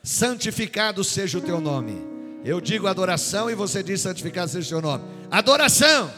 Santificado 0.03 1.03
seja 1.03 1.39
o 1.39 1.41
teu 1.41 1.59
nome. 1.59 2.01
Eu 2.45 2.61
digo 2.61 2.87
adoração 2.87 3.49
e 3.49 3.55
você 3.55 3.81
diz 3.81 3.99
santificado 3.99 4.49
seja 4.49 4.67
o 4.67 4.79
teu 4.79 4.89
nome. 4.89 5.03
Adoração. 5.29 6.13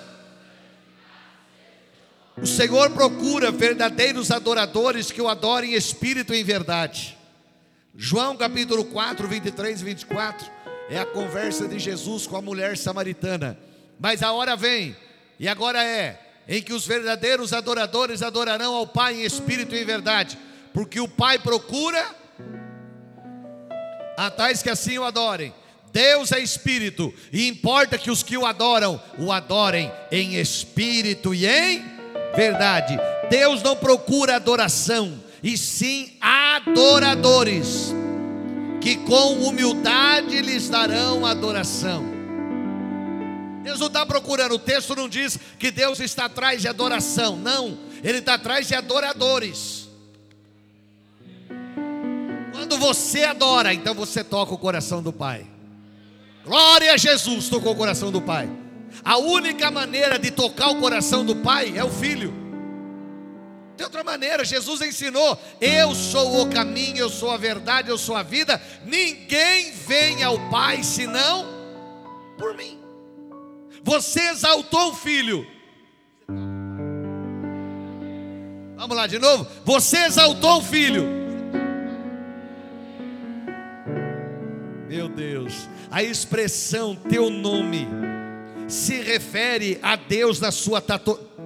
O 2.38 2.46
Senhor 2.46 2.92
procura 2.92 3.52
verdadeiros 3.52 4.32
adoradores 4.32 5.12
que 5.12 5.22
o 5.22 5.30
adorem 5.30 5.72
em 5.72 5.76
espírito 5.76 6.34
e 6.34 6.42
em 6.42 6.44
verdade. 6.44 7.18
João 7.96 8.36
capítulo 8.36 8.86
4, 8.86 9.28
23 9.28 9.82
e 9.82 9.84
24 9.84 10.52
é 10.90 11.00
a 11.00 11.06
conversa 11.06 11.68
de 11.68 11.80
Jesus 11.80 12.28
com 12.28 12.36
a 12.36 12.42
mulher 12.42 12.78
samaritana. 12.78 13.58
Mas 14.00 14.22
a 14.24 14.32
hora 14.32 14.56
vem, 14.56 14.96
e 15.40 15.48
agora 15.48 15.84
é, 15.84 16.29
em 16.48 16.62
que 16.62 16.74
os 16.74 16.86
verdadeiros 16.86 17.54
adoradores 17.54 18.22
adorarão 18.22 18.76
ao 18.76 18.88
Pai 18.88 19.16
em 19.16 19.24
espírito 19.24 19.76
e 19.76 19.82
em 19.82 19.86
verdade, 19.86 20.38
porque 20.74 21.00
o 21.00 21.08
Pai 21.08 21.40
procura 21.40 22.04
a 24.18 24.30
tais 24.30 24.62
que 24.62 24.70
assim 24.70 24.98
o 24.98 25.04
adorem. 25.04 25.54
Deus 25.92 26.32
é 26.32 26.40
espírito, 26.40 27.14
e 27.32 27.48
importa 27.48 27.98
que 27.98 28.12
os 28.12 28.22
que 28.22 28.38
o 28.38 28.46
adoram, 28.46 29.02
o 29.18 29.32
adorem 29.32 29.92
em 30.12 30.36
espírito 30.36 31.34
e 31.34 31.48
em 31.48 31.84
verdade. 32.36 32.98
Deus 33.30 33.64
não 33.64 33.76
procura 33.76 34.36
adoração, 34.36 35.24
e 35.42 35.58
sim 35.58 36.18
adoradores, 36.22 37.94
que 38.82 38.98
com 38.98 39.34
humildade 39.48 40.42
lhes 40.42 40.70
darão 40.70 41.26
adoração. 41.26 42.09
Deus 43.64 43.80
não 43.80 43.88
está 43.88 44.06
procurando, 44.06 44.56
o 44.56 44.60
texto 44.60 44.96
não 44.96 45.10
diz 45.10 45.38
que 45.58 45.72
Deus 45.72 46.00
está 46.00 46.26
atrás 46.26 46.62
de 46.62 46.68
adoração, 46.68 47.36
não, 47.36 47.78
Ele 48.04 48.20
está 48.20 48.36
atrás 48.36 48.68
de 48.68 48.76
adoradores. 48.76 49.90
Quando 52.52 52.78
você 52.78 53.24
adora, 53.24 53.74
então 53.74 53.94
você 53.94 54.24
toca 54.24 54.54
o 54.54 54.58
coração 54.58 55.02
do 55.02 55.12
Pai. 55.12 55.48
Glória 56.46 56.94
a 56.94 56.98
Jesus, 56.98 57.50
tocou 57.50 57.74
o 57.74 57.76
coração 57.76 58.12
do 58.12 58.22
Pai. 58.22 58.50
A 59.04 59.18
única 59.18 59.70
maneira 59.70 60.18
de 60.18 60.32
tocar 60.32 60.70
o 60.70 60.80
coração 60.80 61.26
do 61.26 61.36
Pai 61.36 61.78
é 61.78 61.84
o 61.84 61.90
Filho 61.90 62.50
tem 63.80 63.86
outra 63.86 64.04
maneira, 64.04 64.44
Jesus 64.44 64.82
ensinou: 64.82 65.42
Eu 65.62 65.96
sou 65.96 66.42
o 66.42 66.50
caminho, 66.50 66.98
eu 66.98 67.10
sou 67.10 67.32
a 67.32 67.38
verdade, 67.38 67.88
eu 67.88 67.98
sou 67.98 68.14
a 68.14 68.22
vida. 68.22 68.62
Ninguém 68.84 69.72
vem 69.72 70.22
ao 70.22 70.38
Pai 70.50 70.84
senão 70.84 71.48
por 72.38 72.58
mim. 72.58 72.79
Você 73.90 74.20
exaltou 74.20 74.92
o 74.92 74.94
filho. 74.94 75.48
Vamos 78.78 78.96
lá 78.96 79.08
de 79.08 79.18
novo. 79.18 79.48
Você 79.66 79.98
exaltou 80.06 80.60
o 80.60 80.62
filho. 80.62 81.08
Meu 84.88 85.10
Deus, 85.10 85.68
a 85.90 86.04
expressão 86.04 86.96
teu 86.96 87.32
nome 87.32 87.88
se 88.68 89.02
refere 89.02 89.80
a 89.82 89.96
Deus 89.96 90.40
na 90.40 90.52
sua 90.52 90.80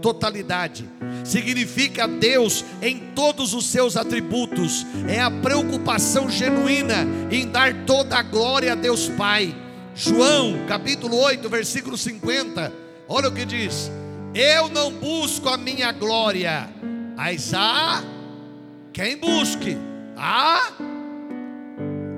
totalidade. 0.02 0.86
Significa 1.24 2.10
Deus 2.10 2.66
em 2.82 3.14
todos 3.16 3.54
os 3.54 3.68
seus 3.68 3.96
atributos. 3.96 4.86
É 5.08 5.22
a 5.22 5.32
preocupação 5.32 6.30
genuína 6.30 7.08
em 7.32 7.48
dar 7.48 7.86
toda 7.86 8.18
a 8.18 8.22
glória 8.22 8.74
a 8.74 8.76
Deus 8.76 9.08
Pai. 9.08 9.64
João, 9.96 10.66
capítulo 10.68 11.18
8, 11.18 11.48
versículo 11.50 11.98
50. 11.98 12.74
Olha 13.08 13.30
o 13.30 13.34
que 13.34 13.46
diz: 13.46 13.92
Eu 14.34 14.68
não 14.70 14.92
busco 14.92 15.48
a 15.50 15.58
minha 15.58 15.92
glória, 15.92 16.68
mas 17.16 17.54
há 17.54 18.04
quem 18.92 19.18
busque. 19.18 19.78
Há 20.18 20.74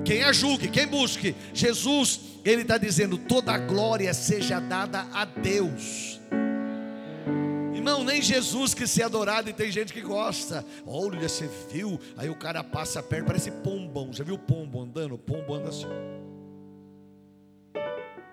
quem 0.04 0.22
a 0.22 0.32
julgue, 0.32 0.68
quem 0.68 0.86
busque. 0.86 1.34
Jesus, 1.52 2.20
ele 2.44 2.62
está 2.62 2.78
dizendo: 2.78 3.18
toda 3.18 3.52
a 3.52 3.58
glória 3.58 4.14
seja 4.14 4.58
dada 4.58 5.06
a 5.12 5.26
Deus. 5.26 6.18
Irmão, 7.74 8.02
nem 8.02 8.22
Jesus 8.22 8.72
que 8.72 8.86
se 8.86 9.02
adorado 9.02 9.50
e 9.50 9.52
tem 9.52 9.70
gente 9.70 9.92
que 9.92 10.00
gosta. 10.00 10.64
Olha, 10.86 11.28
você 11.28 11.48
viu? 11.70 12.00
Aí 12.16 12.30
o 12.30 12.34
cara 12.34 12.64
passa 12.64 13.02
perto, 13.02 13.26
parece 13.26 13.50
pombão. 13.50 14.12
Já 14.12 14.24
viu 14.24 14.38
pombo 14.38 14.82
andando? 14.82 15.18
Pombo 15.18 15.54
anda 15.54 15.68
assim. 15.68 15.86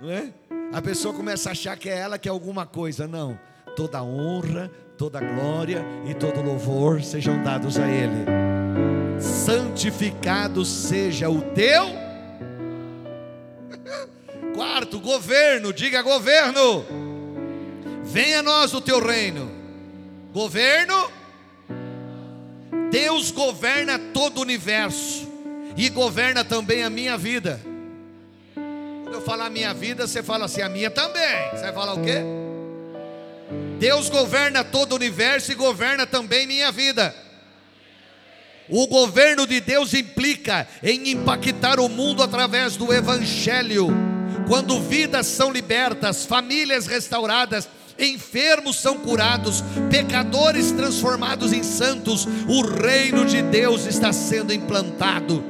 Não 0.03 0.11
é? 0.11 0.33
A 0.73 0.81
pessoa 0.81 1.13
começa 1.13 1.47
a 1.47 1.53
achar 1.53 1.77
que 1.77 1.87
é 1.87 1.97
ela 1.97 2.17
que 2.17 2.27
é 2.27 2.31
alguma 2.31 2.65
coisa. 2.65 3.07
Não. 3.07 3.39
Toda 3.73 4.03
honra, 4.03 4.69
toda 4.97 5.21
glória 5.21 5.81
e 6.05 6.13
todo 6.13 6.41
louvor 6.41 7.01
sejam 7.01 7.41
dados 7.41 7.79
a 7.79 7.87
Ele. 7.87 8.25
Santificado 9.17 10.65
seja 10.65 11.29
o 11.29 11.41
teu. 11.53 11.85
Quarto, 14.53 14.99
governo, 14.99 15.71
diga 15.71 16.01
governo. 16.01 16.83
Venha 18.03 18.39
a 18.39 18.43
nós 18.43 18.73
o 18.73 18.81
teu 18.81 19.01
reino. 19.01 19.49
Governo. 20.33 21.09
Deus 22.91 23.31
governa 23.31 23.97
todo 23.97 24.39
o 24.39 24.41
universo 24.41 25.31
e 25.77 25.87
governa 25.87 26.43
também 26.43 26.83
a 26.83 26.89
minha 26.89 27.17
vida. 27.17 27.72
Quando 29.13 29.21
eu 29.21 29.27
falar 29.27 29.51
minha 29.51 29.71
vida, 29.75 30.07
você 30.07 30.23
fala 30.23 30.45
assim, 30.45 30.63
a 30.63 30.67
minha 30.67 30.89
também. 30.89 31.51
Você 31.51 31.61
vai 31.61 31.71
falar 31.71 31.93
o 31.93 32.01
quê? 32.01 32.17
Deus 33.77 34.09
governa 34.09 34.63
todo 34.63 34.93
o 34.93 34.95
universo 34.95 35.51
e 35.51 35.55
governa 35.55 36.07
também 36.07 36.47
minha 36.47 36.71
vida. 36.71 37.13
O 38.67 38.87
governo 38.87 39.45
de 39.45 39.59
Deus 39.59 39.93
implica 39.93 40.67
em 40.81 41.11
impactar 41.11 41.79
o 41.79 41.87
mundo 41.87 42.23
através 42.23 42.75
do 42.75 42.91
Evangelho. 42.91 43.89
Quando 44.47 44.81
vidas 44.81 45.27
são 45.27 45.51
libertas, 45.51 46.25
famílias 46.25 46.87
restauradas, 46.87 47.69
enfermos 47.99 48.77
são 48.77 48.97
curados, 48.97 49.63
pecadores 49.91 50.71
transformados 50.71 51.53
em 51.53 51.61
santos, 51.61 52.27
o 52.47 52.63
reino 52.63 53.25
de 53.27 53.43
Deus 53.43 53.85
está 53.85 54.11
sendo 54.11 54.51
implantado. 54.51 55.43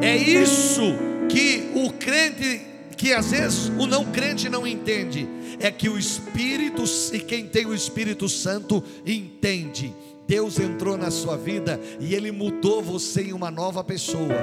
É 0.00 0.16
isso 0.16 0.94
que 1.28 1.72
o 1.74 1.92
crente, 1.92 2.73
que 2.96 3.12
às 3.12 3.30
vezes 3.30 3.68
o 3.78 3.86
não 3.86 4.10
crente 4.12 4.48
não 4.48 4.66
entende, 4.66 5.28
é 5.60 5.70
que 5.70 5.88
o 5.88 5.98
Espírito, 5.98 6.84
e 7.12 7.20
quem 7.20 7.46
tem 7.46 7.66
o 7.66 7.74
Espírito 7.74 8.28
Santo 8.28 8.82
entende. 9.04 9.94
Deus 10.26 10.58
entrou 10.58 10.96
na 10.96 11.10
sua 11.10 11.36
vida 11.36 11.78
e 12.00 12.14
Ele 12.14 12.32
mudou 12.32 12.82
você 12.82 13.24
em 13.24 13.32
uma 13.32 13.50
nova 13.50 13.84
pessoa. 13.84 14.34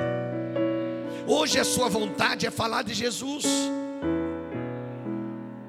Hoje 1.27 1.59
a 1.59 1.63
sua 1.63 1.89
vontade 1.89 2.45
é 2.45 2.51
falar 2.51 2.83
de 2.83 2.93
Jesus. 2.93 3.45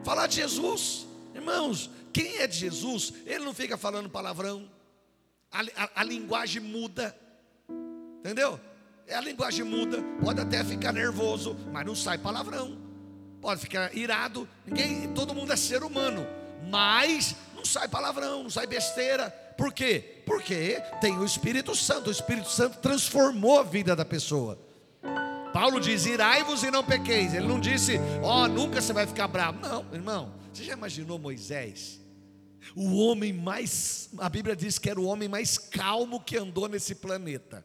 Falar 0.05 0.27
de 0.27 0.37
Jesus. 0.37 1.07
Irmãos, 1.35 1.91
quem 2.13 2.37
é 2.39 2.47
de 2.47 2.57
Jesus, 2.57 3.13
ele 3.27 3.45
não 3.45 3.55
fica 3.55 3.77
falando 3.77 4.09
palavrão. 4.09 4.69
A, 5.51 5.61
a, 5.61 5.91
a 5.97 6.05
linguagem 6.05 6.63
muda. 6.63 7.17
Entendeu? 8.21 8.61
É 9.07 9.15
a 9.15 9.21
linguagem 9.21 9.65
muda. 9.65 10.03
Pode 10.23 10.41
até 10.41 10.65
ficar 10.65 10.93
nervoso, 10.93 11.57
mas 11.73 11.85
não 11.85 11.95
sai 11.95 12.19
palavrão. 12.19 12.79
Pode 13.41 13.61
ficar 13.61 13.95
irado. 13.97 14.49
Ninguém, 14.65 15.13
todo 15.13 15.35
mundo 15.35 15.53
é 15.53 15.57
ser 15.57 15.83
humano. 15.83 16.27
Mas 16.71 17.35
não 17.55 17.65
sai 17.65 17.89
palavrão, 17.89 18.45
não 18.45 18.51
sai 18.51 18.67
besteira. 18.67 19.31
Por 19.57 19.73
quê? 19.73 20.23
Porque 20.25 20.81
tem 21.01 21.19
o 21.19 21.25
Espírito 21.25 21.75
Santo. 21.75 22.09
O 22.09 22.13
Espírito 22.13 22.49
Santo 22.49 22.79
transformou 22.79 23.59
a 23.59 23.63
vida 23.63 23.95
da 23.95 24.05
pessoa. 24.05 24.59
Paulo 25.53 25.81
diz: 25.81 26.07
irai-vos 26.07 26.63
e 26.63 26.71
não 26.71 26.85
pequeis. 26.85 27.35
Ele 27.35 27.47
não 27.47 27.61
disse, 27.61 27.99
ó, 28.23 28.45
oh, 28.45 28.49
nunca 28.49 28.81
você 28.81 28.93
vai 28.93 29.07
ficar 29.07 29.29
bravo. 29.29 29.59
Não, 29.61 29.85
irmão. 29.93 30.35
Você 30.53 30.65
já 30.65 30.73
imaginou 30.75 31.19
Moisés? 31.19 32.01
O 32.77 32.97
homem 32.97 33.33
mais, 33.33 34.09
a 34.19 34.29
Bíblia 34.29 34.55
diz 34.55 34.79
que 34.79 34.89
era 34.89 35.01
o 35.01 35.05
homem 35.05 35.29
mais 35.29 35.59
calmo 35.59 36.21
que 36.21 36.37
andou 36.37 36.69
nesse 36.69 36.95
planeta. 36.95 37.65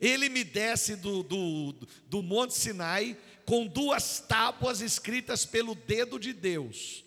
Ele 0.00 0.28
me 0.28 0.44
desce 0.44 0.96
do, 0.96 1.22
do, 1.22 1.74
do 2.08 2.22
Monte 2.22 2.54
Sinai 2.54 3.16
com 3.44 3.66
duas 3.66 4.20
tábuas 4.20 4.80
escritas 4.80 5.44
pelo 5.44 5.74
dedo 5.74 6.18
de 6.18 6.32
Deus. 6.32 7.04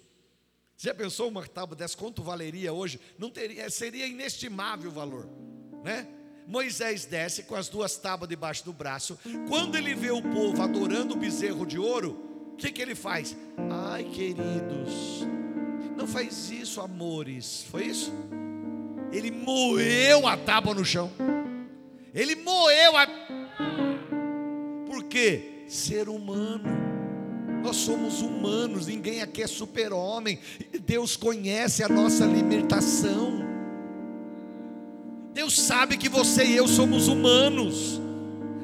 Você 0.76 0.90
já 0.90 0.94
pensou 0.94 1.28
uma 1.28 1.46
tábua 1.48 1.76
dessa 1.76 1.98
quanto 1.98 2.22
valeria 2.22 2.72
hoje? 2.72 3.00
Não 3.18 3.32
teria, 3.32 3.70
seria 3.70 4.06
inestimável 4.06 4.92
o 4.92 4.94
valor, 4.94 5.28
né? 5.84 6.08
Moisés 6.48 7.04
desce 7.04 7.44
com 7.44 7.56
as 7.56 7.68
duas 7.68 7.98
tábuas 7.98 8.30
debaixo 8.30 8.64
do 8.64 8.72
braço. 8.72 9.20
Quando 9.50 9.76
ele 9.76 9.94
vê 9.94 10.12
o 10.12 10.22
povo 10.22 10.62
adorando 10.62 11.14
o 11.14 11.18
bezerro 11.18 11.66
de 11.66 11.78
ouro, 11.78 12.52
o 12.54 12.56
que, 12.56 12.72
que 12.72 12.82
ele 12.82 12.96
faz? 12.96 13.36
Ai, 13.70 14.06
queridos, 14.06 15.28
não 15.98 16.08
faz 16.08 16.50
isso, 16.50 16.80
amores. 16.80 17.66
Foi 17.70 17.86
isso? 17.86 18.14
Ele 19.12 19.32
moeu 19.32 20.28
a 20.28 20.38
tábua 20.38 20.74
no 20.74 20.86
chão. 20.86 21.12
Ele 22.18 22.36
moeu 22.36 22.98
a. 22.98 23.08
Por 24.88 25.04
quê? 25.04 25.66
Ser 25.68 26.10
humano. 26.10 26.64
Nós 27.62 27.76
somos 27.76 28.22
humanos, 28.22 28.88
ninguém 28.88 29.22
aqui 29.22 29.44
é 29.44 29.48
super-homem. 29.48 30.40
Deus 30.82 31.16
conhece 31.16 31.84
a 31.84 31.88
nossa 31.88 32.26
limitação. 32.26 33.46
Deus 35.32 35.60
sabe 35.60 35.96
que 35.96 36.10
você 36.10 36.44
e 36.44 36.56
eu 36.56 36.68
somos 36.68 37.08
humanos, 37.08 38.02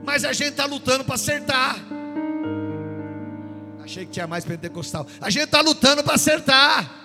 mas 0.03 0.25
a 0.25 0.33
gente 0.33 0.49
está 0.49 0.65
lutando 0.65 1.03
para 1.03 1.13
acertar. 1.13 1.77
Achei 3.83 4.05
que 4.05 4.11
tinha 4.13 4.25
mais 4.25 4.43
pentecostal. 4.43 5.05
A 5.21 5.29
gente 5.29 5.43
está 5.43 5.61
lutando 5.61 6.03
para 6.03 6.15
acertar. 6.15 7.02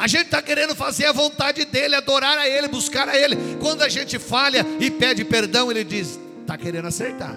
A 0.00 0.06
gente 0.06 0.24
está 0.24 0.40
querendo 0.40 0.74
fazer 0.74 1.04
a 1.04 1.12
vontade 1.12 1.66
dele, 1.66 1.94
adorar 1.94 2.38
a 2.38 2.48
ele, 2.48 2.68
buscar 2.68 3.06
a 3.06 3.18
ele. 3.18 3.36
Quando 3.60 3.82
a 3.82 3.88
gente 3.90 4.18
falha 4.18 4.64
e 4.80 4.90
pede 4.90 5.26
perdão, 5.26 5.70
ele 5.70 5.84
diz: 5.84 6.18
está 6.40 6.56
querendo 6.56 6.88
acertar. 6.88 7.36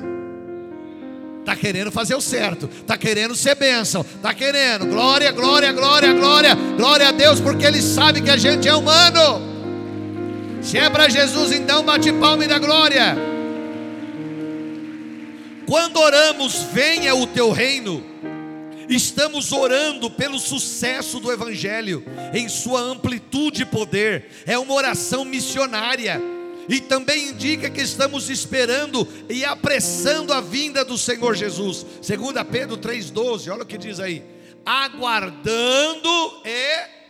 Está 1.42 1.58
querendo 1.58 1.92
fazer 1.92 2.16
o 2.16 2.22
certo, 2.22 2.70
está 2.74 2.98
querendo 2.98 3.36
ser 3.36 3.56
bênção, 3.56 4.00
está 4.00 4.34
querendo, 4.34 4.86
glória, 4.86 5.30
glória, 5.34 5.74
glória, 5.74 6.14
glória, 6.14 6.56
glória 6.56 7.10
a 7.10 7.12
Deus, 7.12 7.42
porque 7.42 7.66
Ele 7.66 7.82
sabe 7.82 8.22
que 8.22 8.30
a 8.30 8.38
gente 8.38 8.66
é 8.66 8.74
humano. 8.74 9.42
Se 10.62 10.78
é 10.78 10.90
para 10.90 11.10
Jesus, 11.10 11.52
então 11.52 11.84
bate 11.84 12.14
palma 12.14 12.46
e 12.46 12.48
dá 12.48 12.60
glória. 12.60 13.18
Quando 15.68 15.98
oramos, 15.98 16.64
venha 16.72 17.14
o 17.14 17.28
teu 17.28 17.52
reino 17.52 18.02
Estamos 18.96 19.52
orando 19.52 20.10
pelo 20.12 20.38
sucesso 20.38 21.20
do 21.20 21.32
Evangelho 21.32 22.06
em 22.34 22.48
sua 22.48 22.80
amplitude 22.80 23.64
e 23.64 23.66
poder. 23.66 24.30
É 24.46 24.58
uma 24.58 24.74
oração 24.74 25.26
missionária. 25.26 26.22
E 26.70 26.80
também 26.80 27.30
indica 27.30 27.70
que 27.70 27.82
estamos 27.82 28.30
esperando 28.30 29.08
e 29.28 29.44
apressando 29.44 30.32
a 30.32 30.40
vinda 30.40 30.86
do 30.86 30.98
Senhor 30.98 31.36
Jesus. 31.36 31.86
2 32.06 32.48
Pedro 32.50 32.78
3,12, 32.78 33.52
olha 33.52 33.64
o 33.64 33.66
que 33.66 33.78
diz 33.78 34.00
aí. 34.00 34.24
Aguardando 34.66 36.42
e 36.46 37.04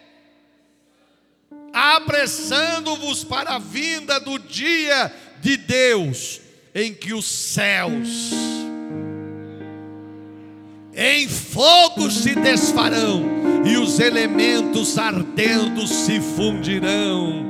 apressando-vos 1.72 3.24
para 3.24 3.56
a 3.56 3.60
vinda 3.60 4.20
do 4.20 4.40
dia 4.40 5.14
de 5.42 5.58
Deus, 5.58 6.40
em 6.74 6.94
que 6.94 7.14
os 7.14 7.26
céus 7.26 8.43
em 10.96 11.28
fogo 11.28 12.12
se 12.12 12.36
desfarão 12.36 13.24
e 13.66 13.78
os 13.78 14.00
elementos 14.00 14.98
ardendo 14.98 15.88
se 15.88 16.20
fundirão. 16.20 17.44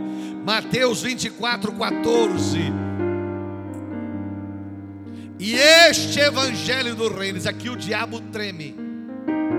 Mateus 0.45 1.01
24, 1.01 1.71
14. 1.73 2.60
E 5.39 5.56
este 5.56 6.19
evangelho 6.19 6.95
do 6.95 7.13
reino, 7.13 7.39
aqui 7.47 7.69
o 7.69 7.75
diabo 7.75 8.21
treme. 8.21 8.75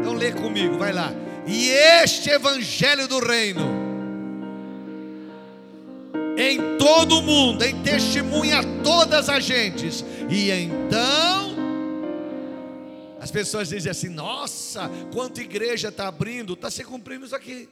Então 0.00 0.14
lê 0.14 0.32
comigo, 0.32 0.78
vai 0.78 0.92
lá. 0.92 1.12
E 1.46 1.68
este 1.68 2.30
evangelho 2.30 3.06
do 3.06 3.18
reino, 3.18 3.60
em 6.38 6.78
todo 6.78 7.18
o 7.18 7.22
mundo, 7.22 7.62
em 7.62 7.82
testemunha 7.82 8.60
a 8.60 8.64
todas 8.82 9.28
as 9.28 9.44
gentes, 9.44 10.02
e 10.30 10.50
então 10.50 11.53
as 13.24 13.30
pessoas 13.30 13.70
dizem 13.70 13.90
assim: 13.90 14.10
nossa, 14.10 14.90
quanta 15.10 15.40
igreja 15.40 15.88
está 15.88 16.08
abrindo, 16.08 16.52
está 16.52 16.70
se 16.70 16.84
cumprindo 16.84 17.24
isso 17.24 17.34
aqui. 17.34 17.70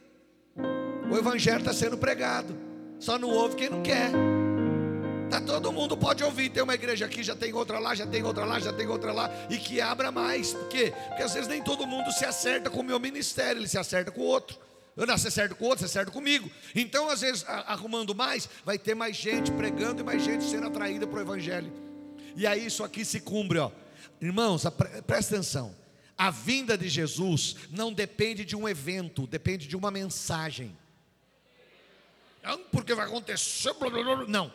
O 1.11 1.15
evangelho 1.15 1.59
está 1.59 1.75
sendo 1.75 1.99
pregado, 1.99 2.57
só 2.99 3.19
não 3.19 3.29
ouve 3.29 3.57
quem 3.57 3.69
não 3.69 3.83
quer. 3.83 4.11
Tá, 5.29 5.43
todo 5.43 5.71
mundo 5.71 5.95
pode 5.95 6.25
ouvir. 6.25 6.49
Tem 6.49 6.63
uma 6.63 6.75
igreja 6.75 7.05
aqui, 7.05 7.23
já 7.23 7.37
tem 7.37 7.53
outra 7.53 7.79
lá, 7.79 7.95
já 7.95 8.07
tem 8.07 8.23
outra 8.23 8.47
lá, 8.47 8.59
já 8.61 8.73
tem 8.73 8.87
outra 8.87 9.13
lá, 9.13 9.31
e 9.51 9.59
que 9.59 9.79
abra 9.79 10.11
mais. 10.11 10.55
Por 10.55 10.69
quê? 10.69 10.91
Porque 11.09 11.23
às 11.23 11.35
vezes 11.35 11.49
nem 11.49 11.63
todo 11.63 11.87
mundo 11.87 12.11
se 12.13 12.25
acerta 12.25 12.71
com 12.71 12.81
o 12.81 12.85
meu 12.85 12.99
ministério, 12.99 13.61
ele 13.61 13.69
se 13.69 13.77
acerta 13.77 14.11
com 14.11 14.23
o 14.23 14.25
outro. 14.25 14.59
Eu 14.97 15.07
não 15.07 15.13
acerto 15.13 15.55
com 15.55 15.67
o 15.67 15.69
outro, 15.69 15.81
você 15.81 15.85
acerta 15.85 16.11
comigo. 16.11 16.51
Então, 16.75 17.11
às 17.11 17.21
vezes, 17.21 17.45
arrumando 17.47 18.15
mais, 18.15 18.49
vai 18.65 18.79
ter 18.79 18.95
mais 18.95 19.17
gente 19.17 19.53
pregando 19.53 20.01
e 20.01 20.05
mais 20.05 20.23
gente 20.23 20.45
sendo 20.45 20.67
atraída 20.67 21.07
para 21.07 21.19
o 21.19 21.21
Evangelho. 21.21 21.71
E 22.35 22.47
aí 22.47 22.65
isso 22.65 22.83
aqui 22.83 23.05
se 23.05 23.21
cumpre, 23.21 23.59
ó. 23.59 23.71
Irmãos, 24.23 24.63
presta 25.05 25.35
atenção. 25.35 25.75
A 26.17 26.31
vinda 26.31 26.79
de 26.79 26.89
Jesus 26.89 27.57
não 27.71 27.93
depende 27.93 28.45
de 28.45 28.55
um 28.55 28.69
evento, 28.69 29.27
depende 29.27 29.67
de 29.67 29.77
uma 29.77 29.91
mensagem. 29.91 30.79
Não, 32.41 32.59
porque 32.71 32.95
vai 32.95 33.07
acontecer. 33.07 33.75
Não. 34.29 34.53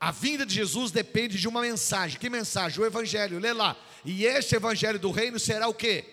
A 0.00 0.10
vinda 0.10 0.46
de 0.46 0.54
Jesus 0.54 0.90
depende 0.90 1.38
de 1.38 1.46
uma 1.46 1.60
mensagem. 1.60 2.18
Que 2.18 2.30
mensagem? 2.30 2.80
O 2.80 2.86
Evangelho. 2.86 3.38
Lê 3.38 3.52
lá. 3.52 3.76
E 4.02 4.24
este 4.24 4.56
Evangelho 4.56 4.98
do 4.98 5.10
Reino 5.10 5.38
será 5.38 5.68
o 5.68 5.74
quê? 5.74 6.04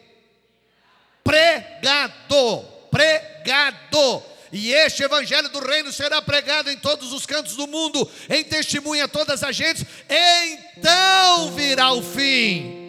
Pregado. 1.23 2.65
Pregado. 2.91 4.23
E 4.53 4.71
este 4.71 5.01
evangelho 5.01 5.49
do 5.49 5.59
reino 5.59 5.91
será 5.91 6.21
pregado 6.21 6.69
em 6.69 6.77
todos 6.77 7.11
os 7.11 7.25
cantos 7.25 7.55
do 7.55 7.65
mundo, 7.65 8.07
em 8.29 8.43
testemunha 8.43 9.05
a 9.05 9.07
todas 9.07 9.41
as 9.41 9.55
gentes, 9.55 9.83
então 10.07 11.51
virá 11.55 11.91
o 11.91 12.03
fim. 12.03 12.82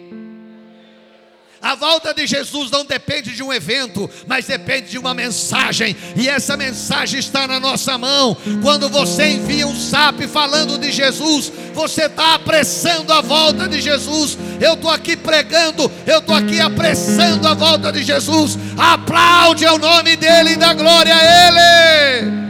A 1.65 1.73
volta 1.73 2.13
de 2.13 2.27
Jesus 2.27 2.69
não 2.69 2.85
depende 2.85 3.31
de 3.31 3.41
um 3.41 3.51
evento, 3.51 4.07
mas 4.27 4.45
depende 4.45 4.91
de 4.91 4.99
uma 4.99 5.15
mensagem, 5.15 5.95
e 6.15 6.29
essa 6.29 6.55
mensagem 6.55 7.19
está 7.19 7.47
na 7.47 7.59
nossa 7.59 7.97
mão. 7.97 8.37
Quando 8.61 8.87
você 8.87 9.29
envia 9.29 9.65
um 9.65 9.75
SAP 9.75 10.27
falando 10.31 10.77
de 10.77 10.91
Jesus, 10.91 11.51
você 11.73 12.03
está 12.03 12.35
apressando 12.35 13.11
a 13.11 13.19
volta 13.19 13.67
de 13.67 13.81
Jesus. 13.81 14.37
Eu 14.61 14.75
estou 14.75 14.91
aqui 14.91 15.17
pregando, 15.17 15.91
eu 16.05 16.19
estou 16.19 16.35
aqui 16.35 16.59
apressando 16.59 17.47
a 17.47 17.55
volta 17.55 17.91
de 17.91 18.03
Jesus. 18.03 18.59
Aplaude 18.77 19.65
o 19.65 19.79
nome 19.79 20.15
dele 20.15 20.51
e 20.51 20.57
dá 20.57 20.71
glória 20.71 21.15
a 21.15 21.47
ele. 21.47 22.45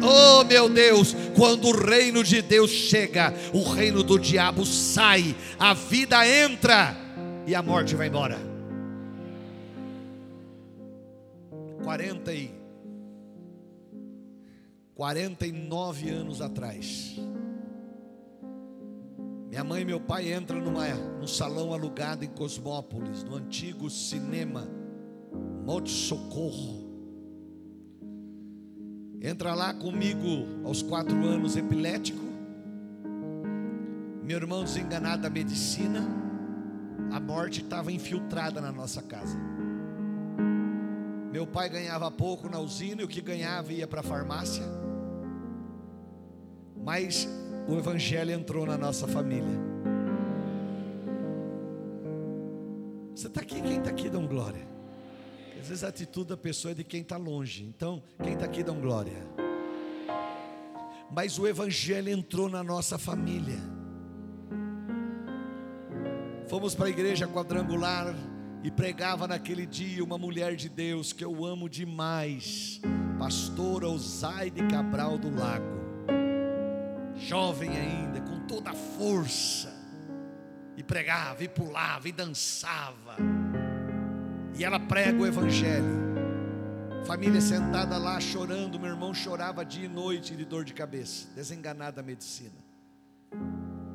Oh 0.00 0.42
meu 0.44 0.70
Deus, 0.70 1.14
quando 1.34 1.68
o 1.68 1.72
reino 1.72 2.22
de 2.22 2.40
Deus 2.40 2.70
chega, 2.70 3.32
o 3.52 3.62
reino 3.62 4.02
do 4.02 4.18
diabo 4.18 4.64
sai, 4.64 5.34
a 5.58 5.74
vida 5.74 6.26
entra 6.26 6.96
e 7.46 7.54
a 7.54 7.62
morte 7.62 7.94
vai 7.94 8.08
embora. 8.08 8.38
40 11.82 12.32
e 12.32 12.50
49 14.94 16.10
anos 16.10 16.40
atrás. 16.40 17.16
Minha 19.48 19.62
mãe 19.62 19.82
e 19.82 19.84
meu 19.84 20.00
pai 20.00 20.32
entram 20.32 20.60
numa, 20.60 20.88
num 20.88 21.26
salão 21.26 21.72
alugado 21.72 22.24
em 22.24 22.28
Cosmópolis, 22.28 23.22
no 23.22 23.36
antigo 23.36 23.88
cinema 23.90 24.66
Monte 25.64 25.90
Socorro. 25.90 26.83
Entra 29.24 29.54
lá 29.54 29.72
comigo 29.72 30.46
aos 30.66 30.82
quatro 30.82 31.16
anos, 31.24 31.56
epilético. 31.56 32.22
Meu 34.22 34.36
irmão 34.36 34.62
desenganado 34.62 35.22
da 35.22 35.30
medicina. 35.30 36.06
A 37.10 37.18
morte 37.18 37.62
estava 37.62 37.90
infiltrada 37.90 38.60
na 38.60 38.70
nossa 38.70 39.00
casa. 39.00 39.38
Meu 41.32 41.46
pai 41.46 41.70
ganhava 41.70 42.10
pouco 42.10 42.50
na 42.50 42.58
usina 42.58 43.00
e 43.00 43.04
o 43.06 43.08
que 43.08 43.22
ganhava 43.22 43.72
ia 43.72 43.88
para 43.88 44.00
a 44.00 44.02
farmácia. 44.02 44.62
Mas 46.84 47.26
o 47.66 47.78
Evangelho 47.78 48.30
entrou 48.30 48.66
na 48.66 48.76
nossa 48.76 49.08
família. 49.08 49.58
Você 53.14 53.28
está 53.28 53.40
aqui, 53.40 53.62
quem 53.62 53.78
está 53.78 53.88
aqui, 53.88 54.10
dá 54.10 54.18
glória. 54.18 54.73
Às 55.60 55.68
vezes 55.68 55.84
a 55.84 55.88
atitude 55.88 56.28
da 56.28 56.36
pessoa 56.36 56.72
é 56.72 56.74
de 56.74 56.84
quem 56.84 57.00
está 57.00 57.16
longe. 57.16 57.64
Então, 57.64 58.02
quem 58.22 58.34
está 58.34 58.44
aqui 58.44 58.62
dá 58.62 58.72
glória. 58.72 59.26
Mas 61.10 61.38
o 61.38 61.46
Evangelho 61.46 62.10
entrou 62.10 62.48
na 62.48 62.62
nossa 62.62 62.98
família. 62.98 63.58
Fomos 66.48 66.74
para 66.74 66.86
a 66.86 66.90
igreja 66.90 67.26
quadrangular 67.26 68.14
e 68.62 68.70
pregava 68.70 69.26
naquele 69.26 69.64
dia 69.66 70.02
uma 70.02 70.18
mulher 70.18 70.56
de 70.56 70.68
Deus 70.68 71.12
que 71.12 71.24
eu 71.24 71.44
amo 71.44 71.68
demais, 71.68 72.80
pastora 73.18 73.88
Osaide 73.88 74.66
Cabral 74.68 75.18
do 75.18 75.34
Lago, 75.34 75.64
jovem 77.16 77.70
ainda, 77.70 78.20
com 78.20 78.46
toda 78.46 78.70
a 78.70 78.74
força, 78.74 79.72
e 80.76 80.82
pregava, 80.82 81.44
e 81.44 81.48
pulava, 81.48 82.08
e 82.08 82.12
dançava 82.12 83.43
e 84.56 84.64
ela 84.64 84.78
prega 84.78 85.20
o 85.20 85.26
Evangelho. 85.26 86.04
Família 87.06 87.40
sentada 87.40 87.98
lá 87.98 88.18
chorando, 88.18 88.80
meu 88.80 88.90
irmão 88.90 89.12
chorava 89.12 89.64
dia 89.64 89.84
e 89.84 89.88
noite 89.88 90.34
de 90.34 90.44
dor 90.44 90.64
de 90.64 90.72
cabeça, 90.72 91.28
desenganada 91.34 91.96
da 91.96 92.02
medicina. 92.02 92.64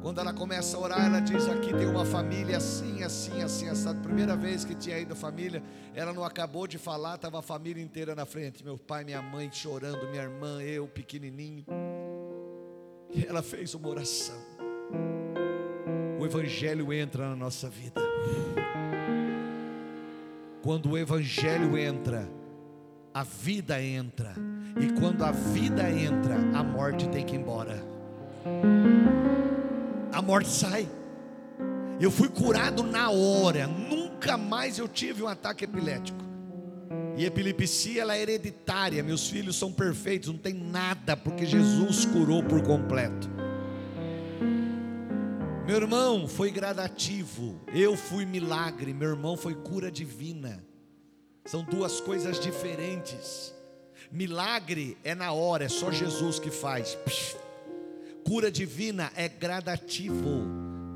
Quando 0.02 0.22
ela 0.22 0.34
começa 0.34 0.78
a 0.78 0.80
orar, 0.80 1.06
ela 1.06 1.20
diz: 1.20 1.48
Aqui 1.48 1.74
tem 1.74 1.88
uma 1.88 2.06
família 2.06 2.58
assim, 2.58 3.04
assim, 3.04 3.42
assim, 3.42 3.68
essa 3.68 3.94
primeira 3.94 4.36
vez 4.36 4.64
que 4.64 4.74
tinha 4.76 4.98
ido 4.98 5.14
a 5.14 5.16
família, 5.16 5.62
ela 5.94 6.14
não 6.14 6.24
acabou 6.24 6.68
de 6.68 6.78
falar, 6.78 7.16
estava 7.16 7.40
a 7.40 7.42
família 7.42 7.84
inteira 7.84 8.16
na 8.16 8.26
frente. 8.26 8.64
Meu 8.64 8.78
pai, 8.78 9.04
minha 9.04 9.22
mãe 9.22 9.50
chorando, 9.52 10.08
minha 10.10 10.24
irmã, 10.24 10.62
eu, 10.62 10.88
pequenininho. 10.88 11.66
E 13.14 13.26
ela 13.26 13.42
fez 13.42 13.74
uma 13.74 13.90
oração. 13.90 14.40
O 16.20 16.26
Evangelho 16.26 16.94
entra 16.94 17.30
na 17.30 17.36
nossa 17.36 17.70
vida. 17.70 18.00
Quando 20.62 20.92
o 20.92 20.98
Evangelho 20.98 21.78
entra, 21.78 22.30
a 23.14 23.24
vida 23.24 23.82
entra. 23.82 24.34
E 24.80 25.00
quando 25.00 25.24
a 25.24 25.32
vida 25.32 25.90
entra, 25.90 26.36
a 26.54 26.64
morte 26.64 27.08
tem 27.10 27.26
que 27.26 27.36
ir 27.36 27.40
embora. 27.40 27.82
A 30.12 30.22
morte 30.22 30.50
sai. 30.50 30.88
Eu 32.00 32.12
fui 32.12 32.28
curado 32.28 32.84
na 32.84 33.10
hora. 33.10 33.68
Nunca 33.68 34.38
mais 34.38 34.78
eu 34.78 34.88
tive 34.88 35.24
um 35.24 35.28
ataque 35.28 35.64
epilético. 35.64 36.20
E 37.16 37.26
epilepsia 37.26 38.02
ela 38.02 38.16
é 38.16 38.22
hereditária. 38.22 39.02
Meus 39.02 39.30
filhos 39.30 39.56
são 39.58 39.72
perfeitos, 39.72 40.30
não 40.30 40.38
tem 40.38 40.54
nada, 40.54 41.16
porque 41.16 41.46
Jesus 41.46 42.06
curou 42.06 42.44
por 42.44 42.62
completo. 42.64 43.30
Meu 45.70 45.78
irmão 45.78 46.28
foi 46.28 46.50
gradativo, 46.50 47.62
eu 47.72 47.96
fui 47.96 48.26
milagre, 48.26 48.92
meu 48.92 49.10
irmão 49.10 49.38
foi 49.38 49.54
cura 49.54 49.92
divina. 49.92 50.66
São 51.46 51.64
duas 51.64 52.02
coisas 52.02 52.40
diferentes. 52.40 53.54
Milagre 54.12 54.98
é 55.04 55.14
na 55.14 55.32
hora, 55.32 55.66
é 55.66 55.70
só 55.70 55.92
Jesus 55.92 56.40
que 56.40 56.50
faz. 56.50 56.98
Cura 58.26 58.50
divina 58.52 59.12
é 59.16 59.30
gradativo. 59.30 60.42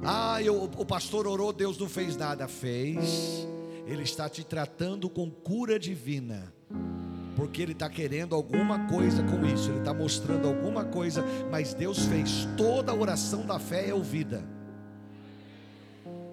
Ah, 0.03 0.41
eu, 0.41 0.63
o 0.63 0.83
pastor 0.83 1.27
orou, 1.27 1.53
Deus 1.53 1.77
não 1.77 1.87
fez 1.87 2.17
nada. 2.17 2.47
Fez. 2.47 3.47
Ele 3.85 4.01
está 4.01 4.27
te 4.27 4.43
tratando 4.43 5.07
com 5.07 5.29
cura 5.29 5.77
divina 5.77 6.51
porque 7.35 7.61
Ele 7.61 7.73
está 7.73 7.89
querendo 7.89 8.33
alguma 8.33 8.87
coisa 8.87 9.21
com 9.23 9.45
isso, 9.45 9.69
Ele 9.69 9.79
está 9.79 9.93
mostrando 9.93 10.47
alguma 10.47 10.85
coisa, 10.85 11.23
mas 11.51 11.73
Deus 11.73 12.05
fez, 12.05 12.47
toda 12.55 12.93
oração 12.93 13.45
da 13.45 13.59
fé 13.59 13.89
é 13.89 13.93
ouvida. 13.93 14.62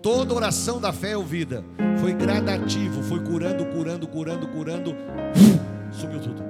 Toda 0.03 0.33
oração 0.33 0.81
da 0.81 0.93
fé 0.93 1.11
é 1.11 1.17
ouvida. 1.17 1.63
Foi 2.01 2.15
gradativo, 2.15 3.03
foi 3.03 3.21
curando, 3.21 3.67
curando, 3.67 4.09
curando, 4.09 4.49
curando. 4.49 4.97
Sumiu 5.93 6.21
tudo. 6.21 6.43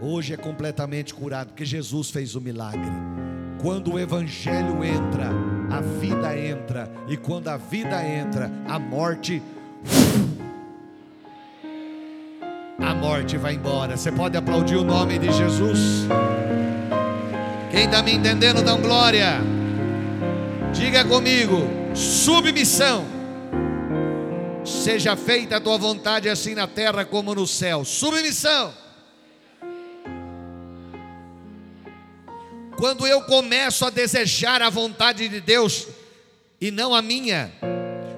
Hoje 0.00 0.32
é 0.32 0.36
completamente 0.36 1.12
curado, 1.12 1.48
porque 1.48 1.64
Jesus 1.64 2.10
fez 2.10 2.36
o 2.36 2.40
milagre. 2.40 2.90
Quando 3.60 3.94
o 3.94 3.98
Evangelho 3.98 4.84
entra, 4.84 5.30
a 5.68 5.80
vida 5.80 6.38
entra. 6.38 6.88
E 7.08 7.16
quando 7.16 7.48
a 7.48 7.56
vida 7.56 8.06
entra, 8.06 8.50
a 8.68 8.78
morte. 8.78 9.42
A 12.78 12.94
morte 12.94 13.36
vai 13.36 13.54
embora. 13.54 13.96
Você 13.96 14.12
pode 14.12 14.36
aplaudir 14.36 14.76
o 14.76 14.84
nome 14.84 15.18
de 15.18 15.32
Jesus? 15.32 16.06
Quem 17.72 17.86
está 17.86 18.00
me 18.00 18.14
entendendo, 18.14 18.62
dá 18.62 18.76
glória. 18.76 19.40
Diga 20.72 21.04
comigo 21.04 21.79
submissão. 21.94 23.06
Seja 24.64 25.16
feita 25.16 25.56
a 25.56 25.60
tua 25.60 25.78
vontade 25.78 26.28
assim 26.28 26.54
na 26.54 26.66
terra 26.66 27.04
como 27.04 27.34
no 27.34 27.46
céu. 27.46 27.84
Submissão. 27.84 28.72
Quando 32.76 33.06
eu 33.06 33.22
começo 33.22 33.84
a 33.84 33.90
desejar 33.90 34.62
a 34.62 34.70
vontade 34.70 35.28
de 35.28 35.40
Deus 35.40 35.86
e 36.60 36.70
não 36.70 36.94
a 36.94 37.02
minha, 37.02 37.52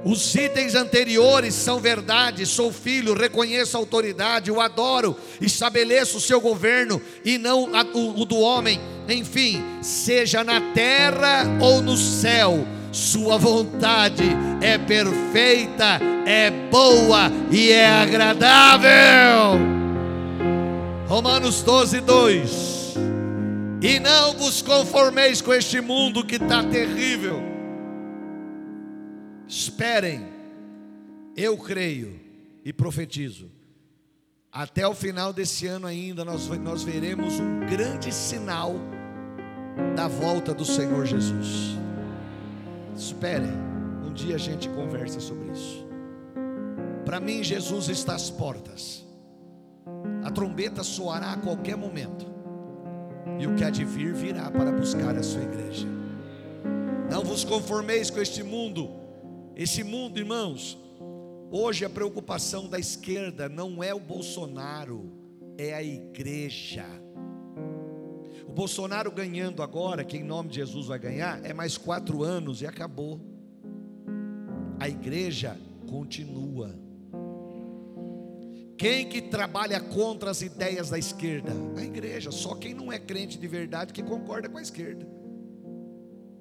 os 0.05 0.35
itens 0.35 0.75
anteriores 0.75 1.55
são 1.55 1.81
verdade. 1.81 2.47
Sou 2.47 2.73
filho, 2.73 3.15
reconheço 3.15 3.77
a 3.77 3.81
autoridade, 3.81 4.51
o 4.51 4.61
adoro, 4.61 5.17
estabeleço 5.41 6.19
o 6.19 6.21
seu 6.21 6.41
governo 6.41 7.01
e 7.25 7.39
não 7.39 7.71
o 7.95 8.25
do 8.25 8.39
homem. 8.39 8.81
Enfim, 9.09 9.63
seja 9.81 10.45
na 10.45 10.61
terra 10.73 11.45
ou 11.61 11.81
no 11.81 11.97
céu 11.97 12.65
sua 12.93 13.39
vontade 13.39 14.23
é 14.61 14.77
perfeita, 14.77 15.99
é 16.27 16.51
boa 16.71 17.31
e 17.51 17.73
é 17.73 17.89
agradável. 17.89 19.59
Romanos 21.09 21.63
12, 21.63 22.01
2. 22.01 22.95
E 23.81 23.99
não 23.99 24.35
vos 24.35 24.63
conformeis 24.63 25.41
com 25.41 25.53
este 25.53 25.81
mundo 25.81 26.25
que 26.25 26.37
está 26.37 26.63
terrível. 26.63 27.43
Esperem, 29.49 30.27
eu 31.37 31.57
creio 31.57 32.21
e 32.65 32.73
profetizo. 32.73 33.51
Até 34.53 34.87
o 34.87 34.95
final 34.95 35.33
desse 35.33 35.67
ano 35.67 35.87
ainda, 35.87 36.25
nós, 36.25 36.47
nós 36.59 36.83
veremos 36.83 37.41
um 37.41 37.61
grande 37.61 38.13
sinal 38.13 38.75
da 39.97 40.07
volta 40.07 40.53
do 40.53 40.65
Senhor 40.65 41.07
Jesus. 41.07 41.82
Espere, 42.97 43.47
um 44.05 44.13
dia 44.13 44.35
a 44.35 44.39
gente 44.39 44.69
conversa 44.69 45.21
sobre 45.21 45.51
isso. 45.53 45.87
Para 47.05 47.21
mim, 47.21 47.43
Jesus 47.43 47.89
está 47.89 48.15
às 48.15 48.31
portas. 48.31 49.05
A 50.23 50.31
trombeta 50.31 50.83
soará 50.83 51.33
a 51.33 51.37
qualquer 51.37 51.77
momento. 51.77 52.27
E 53.39 53.47
o 53.47 53.55
que 53.55 53.65
há 53.65 53.71
de 53.71 53.85
vir 53.85 54.15
virá 54.15 54.51
para 54.51 54.71
buscar 54.71 55.17
a 55.17 55.23
sua 55.23 55.43
igreja. 55.43 55.87
Não 57.11 57.25
vos 57.25 57.45
conformeis 57.45 58.11
com 58.11 58.21
este 58.21 58.43
mundo, 58.43 58.89
Esse 59.55 59.85
mundo, 59.85 60.19
irmãos, 60.19 60.79
hoje 61.51 61.85
a 61.85 61.91
preocupação 61.91 62.69
da 62.69 62.79
esquerda 62.79 63.51
não 63.51 63.85
é 63.85 63.93
o 63.93 64.01
Bolsonaro, 64.01 65.13
é 65.59 65.75
a 65.75 65.83
igreja. 65.83 66.87
O 68.53 68.55
Bolsonaro 68.55 69.11
ganhando 69.11 69.63
agora, 69.63 70.05
que 70.05 70.19
em 70.19 70.23
nome 70.23 70.51
de 70.51 70.57
Jesus 70.57 70.89
vai 70.89 70.99
ganhar, 70.99 71.43
é 71.43 71.55
mais 71.55 71.79
quatro 71.79 72.23
anos 72.23 72.61
e 72.61 72.67
acabou. 72.67 73.19
A 74.79 74.91
igreja 74.91 75.59
continua. 75.89 76.79
Quem 78.77 79.09
que 79.09 79.23
trabalha 79.23 79.81
contra 79.81 80.31
as 80.31 80.43
ideias 80.43 80.91
da 80.91 80.99
esquerda? 80.99 81.51
A 81.79 81.83
igreja. 81.83 82.31
Só 82.31 82.55
quem 82.55 82.75
não 82.75 82.93
é 82.93 82.99
crente 82.99 83.39
de 83.39 83.49
verdade 83.49 83.91
que 83.91 84.03
concorda 84.03 84.51
com 84.51 84.59
a 84.59 84.63
esquerda. 84.63 85.09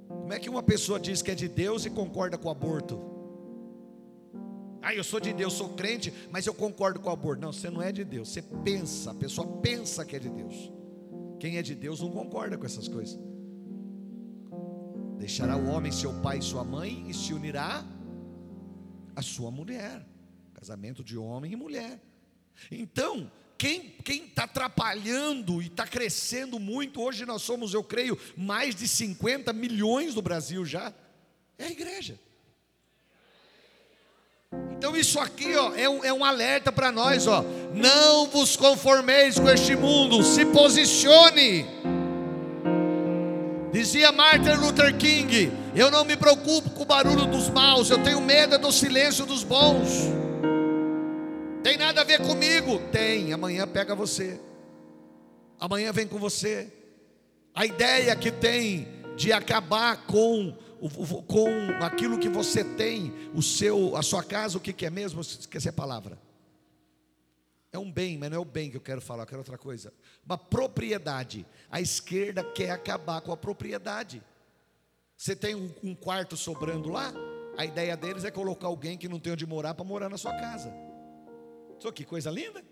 Como 0.10 0.34
é 0.34 0.38
que 0.38 0.50
uma 0.50 0.62
pessoa 0.62 1.00
diz 1.00 1.22
que 1.22 1.32
é 1.32 1.36
de 1.36 1.48
Deus 1.48 1.86
e 1.86 1.90
concorda 1.90 2.38
com 2.38 2.50
o 2.50 2.52
aborto? 2.52 3.02
Ah, 4.82 4.94
eu 4.94 5.04
sou 5.06 5.22
de 5.22 5.32
Deus, 5.32 5.54
sou 5.54 5.70
crente, 5.70 6.14
mas 6.30 6.46
eu 6.46 6.54
concordo 6.54 7.00
com 7.00 7.08
o 7.10 7.14
aborto. 7.14 7.42
Não, 7.42 7.54
você 7.54 7.70
não 7.70 7.82
é 7.82 7.90
de 7.90 8.04
Deus. 8.04 8.28
Você 8.28 8.42
pensa, 8.42 9.12
a 9.12 9.16
pessoa 9.16 9.48
pensa 9.48 10.04
que 10.04 10.18
é 10.18 10.20
de 10.20 10.30
Deus. 10.30 10.81
Quem 11.42 11.58
é 11.58 11.64
de 11.64 11.74
Deus 11.74 12.00
não 12.00 12.12
concorda 12.12 12.56
com 12.56 12.68
essas 12.68 12.88
coisas. 12.88 13.20
Deixará 15.18 15.58
o 15.58 15.70
homem 15.70 15.92
seu 15.92 16.14
pai 16.22 16.38
e 16.38 16.42
sua 16.44 16.64
mãe 16.64 17.04
e 17.10 17.16
se 17.16 17.34
unirá 17.34 17.84
a 19.16 19.24
sua 19.24 19.50
mulher. 19.50 20.06
Casamento 20.54 21.04
de 21.04 21.18
homem 21.18 21.54
e 21.54 21.56
mulher. 21.56 22.00
Então, 22.70 23.32
quem 23.58 23.96
está 24.06 24.44
atrapalhando 24.44 25.64
e 25.64 25.66
está 25.66 25.88
crescendo 25.88 26.60
muito, 26.60 27.02
hoje 27.02 27.26
nós 27.26 27.42
somos, 27.42 27.74
eu 27.74 27.84
creio, 27.84 28.16
mais 28.38 28.76
de 28.76 28.88
50 28.88 29.52
milhões 29.52 30.14
no 30.14 30.22
Brasil 30.22 30.64
já, 30.64 30.94
é 31.58 31.66
a 31.66 31.72
igreja. 31.72 32.20
Então 34.78 34.96
isso 34.96 35.20
aqui 35.20 35.56
ó, 35.56 35.74
é, 35.74 35.90
um, 35.90 36.04
é 36.04 36.14
um 36.14 36.26
alerta 36.26 36.72
para 36.72 36.92
nós, 36.92 37.26
ó. 37.26 37.44
Não 37.74 38.28
vos 38.28 38.58
conformeis 38.58 39.40
com 39.40 39.50
este 39.50 39.76
mundo, 39.76 40.24
se 40.24 40.46
posicione. 40.46 41.66
Dizia 43.72 44.12
Martin 44.12 44.56
Luther 44.56 44.96
King: 44.98 45.52
Eu 45.76 45.90
não 45.90 46.04
me 46.04 46.18
preocupo 46.18 46.70
com 46.72 46.84
o 46.84 46.86
barulho 46.86 47.26
dos 47.26 47.50
maus, 47.50 47.90
eu 47.90 48.04
tenho 48.04 48.20
medo 48.20 48.58
do 48.58 48.72
silêncio 48.72 49.26
dos 49.26 49.44
bons. 49.44 50.10
Tem 51.64 51.78
nada 51.78 52.02
a 52.02 52.04
ver 52.04 52.20
comigo? 52.22 52.80
Tem, 52.92 53.32
amanhã 53.32 53.68
pega 53.68 53.96
você. 53.96 54.40
Amanhã 55.60 55.94
vem 55.94 56.08
com 56.08 56.18
você. 56.18 56.72
A 57.54 57.66
ideia 57.66 58.16
que 58.16 58.32
tem 58.32 58.88
de 59.16 59.32
acabar 59.32 60.06
com 60.06 60.56
com 61.28 61.48
aquilo 61.84 62.18
que 62.18 62.28
você 62.28 62.64
tem, 62.64 63.14
o 63.36 63.42
seu, 63.44 63.96
a 63.96 64.02
sua 64.02 64.24
casa, 64.24 64.58
o 64.58 64.62
que, 64.62 64.74
que 64.74 64.86
é 64.86 64.90
mesmo? 64.90 65.22
Esqueci 65.22 65.70
a 65.70 65.74
palavra. 65.74 66.18
É 67.74 67.80
um 67.80 67.90
bem, 67.90 68.18
mas 68.18 68.30
não 68.30 68.38
é 68.38 68.40
o 68.40 68.46
bem 68.46 68.70
que 68.70 68.78
eu 68.78 68.82
quero 68.82 69.00
falar, 69.00 69.24
eu 69.24 69.28
quero 69.28 69.40
outra 69.40 69.58
coisa. 69.58 69.94
Uma 70.26 70.38
propriedade. 70.38 71.46
A 71.70 71.80
esquerda 71.80 72.44
quer 72.44 72.72
acabar 72.72 73.22
com 73.22 73.32
a 73.32 73.38
propriedade. 73.38 74.22
Você 75.16 75.36
tem 75.36 75.56
um, 75.56 75.72
um 75.82 75.96
quarto 75.96 76.36
sobrando 76.36 76.90
lá, 76.90 77.14
a 77.58 77.66
ideia 77.66 77.96
deles 77.96 78.26
é 78.26 78.32
colocar 78.32 78.68
alguém 78.68 78.98
que 78.98 79.08
não 79.08 79.20
tem 79.20 79.34
onde 79.34 79.46
morar 79.46 79.74
para 79.74 79.86
morar 79.86 80.10
na 80.10 80.18
sua 80.18 80.34
casa. 80.34 80.74
Só 81.80 81.92
que 81.92 82.04
coisa 82.04 82.30
linda. 82.30 82.64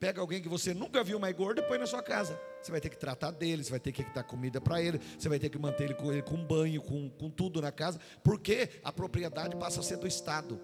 Pega 0.00 0.20
alguém 0.20 0.40
que 0.40 0.48
você 0.48 0.72
nunca 0.72 1.02
viu 1.02 1.18
mais 1.18 1.34
gordo 1.34 1.60
e 1.60 1.62
põe 1.62 1.76
na 1.76 1.86
sua 1.86 2.02
casa. 2.02 2.40
Você 2.62 2.70
vai 2.70 2.80
ter 2.80 2.88
que 2.88 2.96
tratar 2.96 3.32
dele, 3.32 3.64
você 3.64 3.70
vai 3.70 3.80
ter 3.80 3.90
que 3.90 4.04
dar 4.14 4.22
comida 4.22 4.60
para 4.60 4.80
ele, 4.80 5.00
você 5.18 5.28
vai 5.28 5.38
ter 5.38 5.48
que 5.48 5.58
manter 5.58 5.84
ele 5.84 5.94
com, 5.94 6.12
ele 6.12 6.22
com 6.22 6.36
banho, 6.36 6.80
com, 6.80 7.10
com 7.10 7.28
tudo 7.28 7.60
na 7.60 7.72
casa, 7.72 7.98
porque 8.22 8.68
a 8.84 8.92
propriedade 8.92 9.56
passa 9.56 9.80
a 9.80 9.82
ser 9.82 9.96
do 9.96 10.06
Estado. 10.06 10.60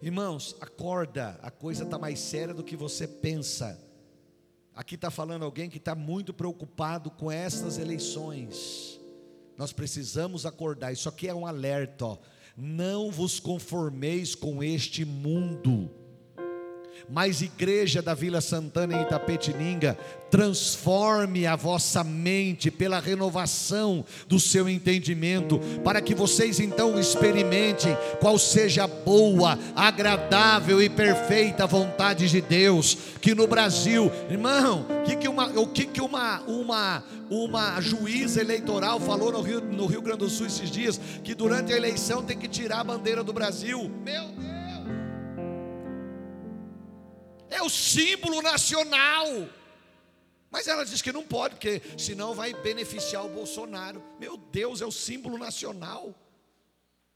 Irmãos, 0.00 0.54
acorda, 0.60 1.38
a 1.42 1.50
coisa 1.50 1.84
está 1.84 1.98
mais 1.98 2.18
séria 2.18 2.54
do 2.54 2.62
que 2.62 2.76
você 2.76 3.06
pensa. 3.06 3.80
Aqui 4.74 4.94
está 4.94 5.10
falando 5.10 5.44
alguém 5.44 5.68
que 5.68 5.78
está 5.78 5.94
muito 5.94 6.32
preocupado 6.32 7.10
com 7.10 7.30
essas 7.30 7.78
eleições. 7.78 9.00
Nós 9.56 9.72
precisamos 9.72 10.46
acordar, 10.46 10.92
isso 10.92 11.08
aqui 11.08 11.26
é 11.26 11.34
um 11.34 11.46
alerta, 11.46 12.04
ó. 12.04 12.18
não 12.56 13.10
vos 13.10 13.40
conformeis 13.40 14.34
com 14.36 14.62
este 14.62 15.04
mundo 15.04 15.90
mas 17.08 17.40
igreja 17.40 18.02
da 18.02 18.14
Vila 18.14 18.40
Santana 18.40 18.94
em 18.94 19.02
Itapetininga, 19.02 19.96
transforme 20.30 21.46
a 21.46 21.56
vossa 21.56 22.04
mente 22.04 22.70
pela 22.70 23.00
renovação 23.00 24.04
do 24.26 24.38
seu 24.38 24.68
entendimento, 24.68 25.58
para 25.82 26.02
que 26.02 26.14
vocês 26.14 26.60
então 26.60 26.98
experimentem 26.98 27.96
qual 28.20 28.38
seja 28.38 28.84
a 28.84 28.86
boa, 28.86 29.58
agradável 29.74 30.82
e 30.82 30.90
perfeita 30.90 31.66
vontade 31.66 32.28
de 32.28 32.40
Deus. 32.42 32.96
Que 33.20 33.34
no 33.34 33.46
Brasil, 33.46 34.12
irmão, 34.30 34.86
que 35.06 35.16
que 35.16 35.28
uma, 35.28 35.46
o 35.58 35.66
que, 35.66 35.86
que 35.86 36.00
uma, 36.00 36.40
uma, 36.42 37.02
uma 37.30 37.80
juíza 37.80 38.40
eleitoral 38.40 39.00
falou 39.00 39.32
no 39.32 39.40
Rio, 39.40 39.60
no 39.60 39.86
Rio 39.86 40.02
Grande 40.02 40.18
do 40.18 40.28
Sul 40.28 40.46
esses 40.46 40.70
dias, 40.70 41.00
que 41.24 41.34
durante 41.34 41.72
a 41.72 41.76
eleição 41.76 42.22
tem 42.22 42.36
que 42.36 42.48
tirar 42.48 42.80
a 42.80 42.84
bandeira 42.84 43.24
do 43.24 43.32
Brasil. 43.32 43.90
Meu 44.04 44.28
Deus! 44.28 44.67
É 47.50 47.62
o 47.62 47.68
símbolo 47.68 48.42
nacional. 48.42 49.26
Mas 50.50 50.66
ela 50.66 50.84
diz 50.84 51.02
que 51.02 51.12
não 51.12 51.24
pode, 51.24 51.56
porque 51.56 51.82
senão 51.98 52.34
vai 52.34 52.54
beneficiar 52.54 53.24
o 53.24 53.28
Bolsonaro. 53.28 54.02
Meu 54.18 54.36
Deus, 54.36 54.80
é 54.80 54.86
o 54.86 54.92
símbolo 54.92 55.36
nacional. 55.36 56.14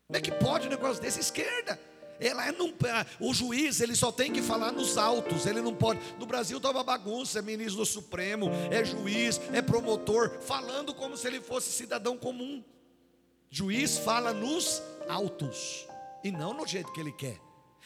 Como 0.07 0.19
é 0.19 0.21
que 0.21 0.33
pode 0.33 0.67
um 0.67 0.71
negócio 0.71 1.01
desse? 1.01 1.21
Esquerda. 1.21 1.81
Ela 2.21 2.53
não, 2.53 2.73
o 3.19 3.35
juiz 3.35 3.81
ele 3.81 3.97
só 3.97 4.13
tem 4.13 4.33
que 4.33 4.43
falar 4.43 4.71
nos 4.71 4.97
autos, 4.97 5.45
ele 5.45 5.61
não 5.61 5.75
pode. 5.75 5.99
No 6.19 6.27
Brasil 6.27 6.59
está 6.59 6.71
uma 6.71 6.85
bagunça, 6.85 7.41
é 7.41 7.43
ministro 7.43 7.79
do 7.79 7.87
Supremo, 7.87 8.49
é 8.71 8.85
juiz, 8.85 9.41
é 9.53 9.61
promotor, 9.61 10.39
falando 10.41 10.95
como 10.95 11.17
se 11.17 11.27
ele 11.27 11.41
fosse 11.41 11.73
cidadão 11.73 12.17
comum. 12.17 12.63
Juiz 13.51 13.99
fala 13.99 14.33
nos 14.33 14.81
autos 15.09 15.87
e 16.23 16.31
não 16.31 16.55
no 16.55 16.67
jeito 16.67 16.93
que 16.93 17.01
ele 17.01 17.13
quer. 17.13 17.41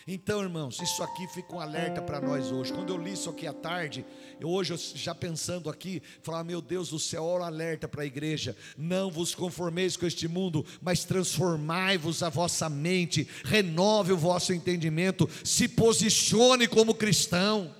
Então, 0.09 0.41
irmãos, 0.41 0.79
isso 0.81 1.03
aqui 1.03 1.27
fica 1.27 1.53
um 1.53 1.59
alerta 1.59 2.01
para 2.01 2.21
nós 2.21 2.53
hoje. 2.53 2.73
Quando 2.73 2.93
eu 2.93 2.97
li 2.97 3.15
isso 3.15 3.29
aqui 3.29 3.45
à 3.45 3.53
tarde, 3.53 4.07
eu 4.39 4.49
hoje 4.49 4.73
eu 4.73 4.79
já 4.95 5.13
pensando 5.13 5.69
aqui, 5.69 6.01
falar, 6.23 6.45
meu 6.45 6.61
Deus 6.61 6.91
do 6.91 6.99
céu, 6.99 7.25
olha 7.25 7.43
o 7.43 7.45
alerta 7.45 7.89
para 7.89 8.03
a 8.03 8.07
igreja. 8.07 8.57
Não 8.79 9.11
vos 9.11 9.35
conformeis 9.35 9.97
com 9.97 10.07
este 10.07 10.29
mundo, 10.29 10.65
mas 10.81 11.05
transformai-vos 11.05 12.23
a 12.23 12.29
vossa 12.29 12.71
mente, 12.71 13.29
renove 13.45 14.13
o 14.13 14.17
vosso 14.17 14.53
entendimento, 14.53 15.29
se 15.43 15.67
posicione 15.67 16.69
como 16.69 16.95
cristão. 16.95 17.75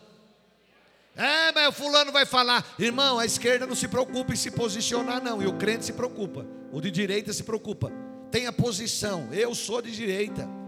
É, 1.15 1.53
mas 1.53 1.69
o 1.69 1.73
fulano 1.73 2.11
vai 2.11 2.27
falar, 2.27 2.75
irmão, 2.77 3.21
a 3.21 3.25
esquerda 3.25 3.69
não 3.69 3.77
se 3.77 3.87
preocupa 3.87 4.33
em 4.33 4.37
se 4.37 4.51
posicionar, 4.51 5.23
não, 5.23 5.41
e 5.41 5.47
o 5.47 5.57
crente 5.57 5.85
se 5.85 5.93
preocupa, 5.93 6.45
o 6.73 6.81
de 6.81 6.91
direita 6.91 7.33
se 7.33 7.45
preocupa. 7.45 7.93
Tenha 8.33 8.53
posição, 8.53 9.33
eu 9.33 9.55
sou 9.55 9.81
de 9.81 9.93
direita. 9.93 10.66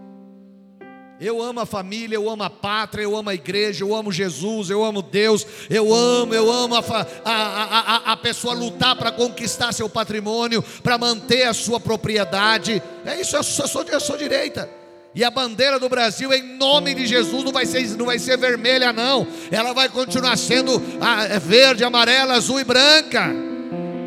Eu 1.21 1.43
amo 1.43 1.59
a 1.59 1.67
família, 1.67 2.15
eu 2.15 2.31
amo 2.31 2.45
a 2.45 2.51
pátria, 2.51 3.03
eu 3.03 3.17
amo 3.17 3.29
a 3.29 3.35
igreja, 3.35 3.83
eu 3.83 3.93
amo 3.93 4.13
Jesus, 4.13 4.71
eu 4.71 4.85
amo 4.85 5.03
Deus, 5.03 5.45
eu 5.69 5.93
amo, 5.93 6.33
eu 6.33 6.49
amo 6.51 6.77
a, 6.77 7.07
a, 7.25 7.33
a, 7.33 8.13
a 8.13 8.17
pessoa 8.17 8.55
lutar 8.55 8.95
para 8.95 9.11
conquistar 9.11 9.73
seu 9.73 9.89
patrimônio, 9.89 10.63
para 10.81 10.97
manter 10.97 11.43
a 11.43 11.53
sua 11.53 11.81
propriedade. 11.81 12.81
É 13.05 13.21
isso, 13.21 13.35
eu 13.35 13.43
sou, 13.43 13.65
eu 13.65 13.69
sou, 13.69 13.83
eu 13.83 14.01
sou 14.01 14.17
direita. 14.17 14.71
E 15.13 15.25
a 15.25 15.31
bandeira 15.31 15.81
do 15.81 15.89
Brasil, 15.89 16.33
em 16.33 16.57
nome 16.57 16.95
de 16.95 17.05
Jesus, 17.05 17.43
não 17.43 17.51
vai 17.51 17.67
ser, 17.67 17.85
não 17.97 18.07
vai 18.07 18.21
ser 18.21 18.39
vermelha, 18.39 18.93
não. 18.93 19.27
Ela 19.51 19.73
vai 19.73 19.89
continuar 19.89 20.37
sendo 20.39 20.81
é 21.29 21.41
verde, 21.41 21.83
amarela, 21.83 22.35
azul 22.35 22.61
e 22.61 22.65
branca. 22.65 23.29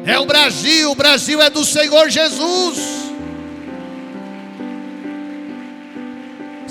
É 0.06 0.17
o 0.17 0.26
Brasil, 0.26 0.91
o 0.91 0.95
Brasil 0.95 1.41
é 1.41 1.50
do 1.50 1.65
Senhor 1.65 2.10
Jesus. 2.10 3.11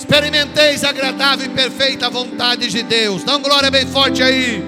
Experimenteis 0.00 0.82
a 0.82 0.88
agradável 0.88 1.44
e 1.44 1.50
perfeita 1.50 2.08
vontade 2.08 2.68
de 2.68 2.82
Deus. 2.82 3.22
Dá 3.22 3.36
um 3.36 3.42
glória 3.42 3.70
bem 3.70 3.86
forte 3.86 4.22
aí. 4.22 4.64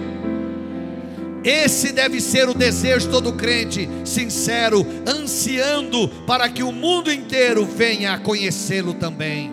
Esse 1.43 1.91
deve 1.91 2.21
ser 2.21 2.51
o 2.51 2.55
desejo 2.55 3.07
de 3.07 3.13
todo 3.13 3.33
crente, 3.33 3.89
sincero, 4.05 4.87
ansiando 5.09 6.07
para 6.27 6.51
que 6.51 6.63
o 6.63 6.71
mundo 6.71 7.11
inteiro 7.11 7.65
venha 7.65 8.13
a 8.13 8.19
conhecê-lo 8.19 8.93
também. 8.93 9.51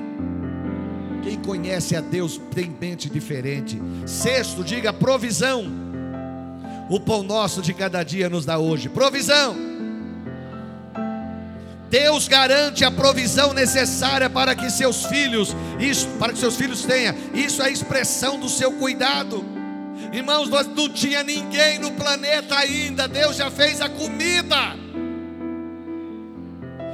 Quem 1.24 1.38
conhece 1.38 1.96
a 1.96 2.02
Deus 2.02 2.42
tem 2.54 2.70
mente 2.80 3.10
diferente. 3.10 3.82
Sexto, 4.06 4.66
diga 4.66 4.92
provisão. 4.92 5.66
O 6.90 7.00
pão 7.00 7.24
nosso 7.24 7.62
de 7.62 7.74
cada 7.74 8.04
dia 8.04 8.28
nos 8.28 8.46
dá 8.46 8.60
hoje. 8.60 8.90
Provisão. 8.90 9.69
Deus 11.90 12.28
garante 12.28 12.86
a 12.86 12.92
provisão 12.92 13.52
necessária 13.52 14.30
para 14.30 14.54
que 14.54 14.70
seus 14.70 15.06
filhos, 15.06 15.56
isso, 15.80 16.08
para 16.20 16.32
que 16.32 16.40
seus 16.40 16.56
filhos 16.56 16.84
tenham. 16.84 17.16
Isso 17.34 17.64
é 17.64 17.72
expressão 17.72 18.40
do 18.40 18.48
seu 18.48 18.72
cuidado. 18.74 19.44
Irmãos, 20.14 20.50
nós 20.50 20.68
não 20.68 20.88
tinha 20.88 21.24
ninguém 21.24 21.80
no 21.80 21.92
planeta 21.92 22.56
ainda. 22.56 23.08
Deus 23.08 23.38
já 23.38 23.50
fez 23.50 23.82
a 23.82 23.90
comida. 23.90 24.76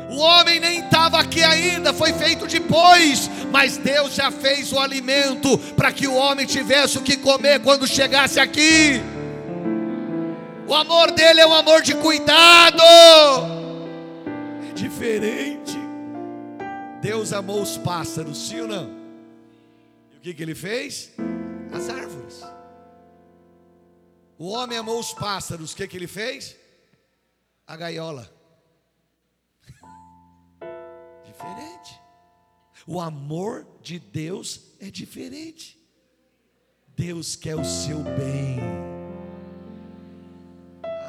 O 0.09 0.17
homem 0.17 0.61
nem 0.61 0.79
estava 0.79 1.19
aqui 1.19 1.43
ainda, 1.43 1.91
foi 1.91 2.13
feito 2.13 2.47
depois, 2.47 3.29
mas 3.51 3.75
Deus 3.75 4.15
já 4.15 4.31
fez 4.31 4.71
o 4.71 4.79
alimento 4.79 5.57
para 5.75 5.91
que 5.91 6.07
o 6.07 6.15
homem 6.15 6.45
tivesse 6.45 6.97
o 6.97 7.01
que 7.01 7.17
comer 7.17 7.59
quando 7.59 7.85
chegasse 7.85 8.39
aqui. 8.39 9.01
O 10.67 10.73
amor 10.73 11.11
dele 11.11 11.41
é 11.41 11.47
um 11.47 11.53
amor 11.53 11.81
de 11.81 11.93
cuidado, 11.95 12.81
diferente. 14.75 15.77
Deus 17.01 17.33
amou 17.33 17.61
os 17.61 17.77
pássaros, 17.77 18.47
sim 18.47 18.61
ou 18.61 18.67
não? 18.67 18.89
E 20.13 20.17
o 20.17 20.19
que, 20.19 20.33
que 20.33 20.43
ele 20.43 20.53
fez? 20.53 21.11
As 21.71 21.89
árvores. 21.89 22.43
O 24.37 24.49
homem 24.49 24.77
amou 24.77 24.99
os 24.99 25.13
pássaros, 25.13 25.71
o 25.71 25.75
que, 25.75 25.87
que 25.87 25.97
ele 25.97 26.07
fez? 26.07 26.55
A 27.65 27.75
gaiola. 27.77 28.29
diferente. 31.25 32.01
O 32.85 32.99
amor 32.99 33.65
de 33.81 33.97
Deus 33.97 34.61
é 34.79 34.91
diferente. 34.91 35.79
Deus 36.95 37.35
quer 37.35 37.55
o 37.55 37.65
seu 37.65 37.99
bem. 38.03 38.94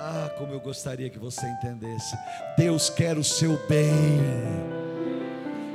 Ah, 0.08 0.30
como 0.38 0.52
eu 0.52 0.60
gostaria 0.60 1.10
que 1.10 1.18
você 1.18 1.44
entendesse. 1.48 2.16
Deus 2.56 2.88
quer 2.88 3.18
o 3.18 3.24
seu 3.24 3.58
bem. 3.68 3.90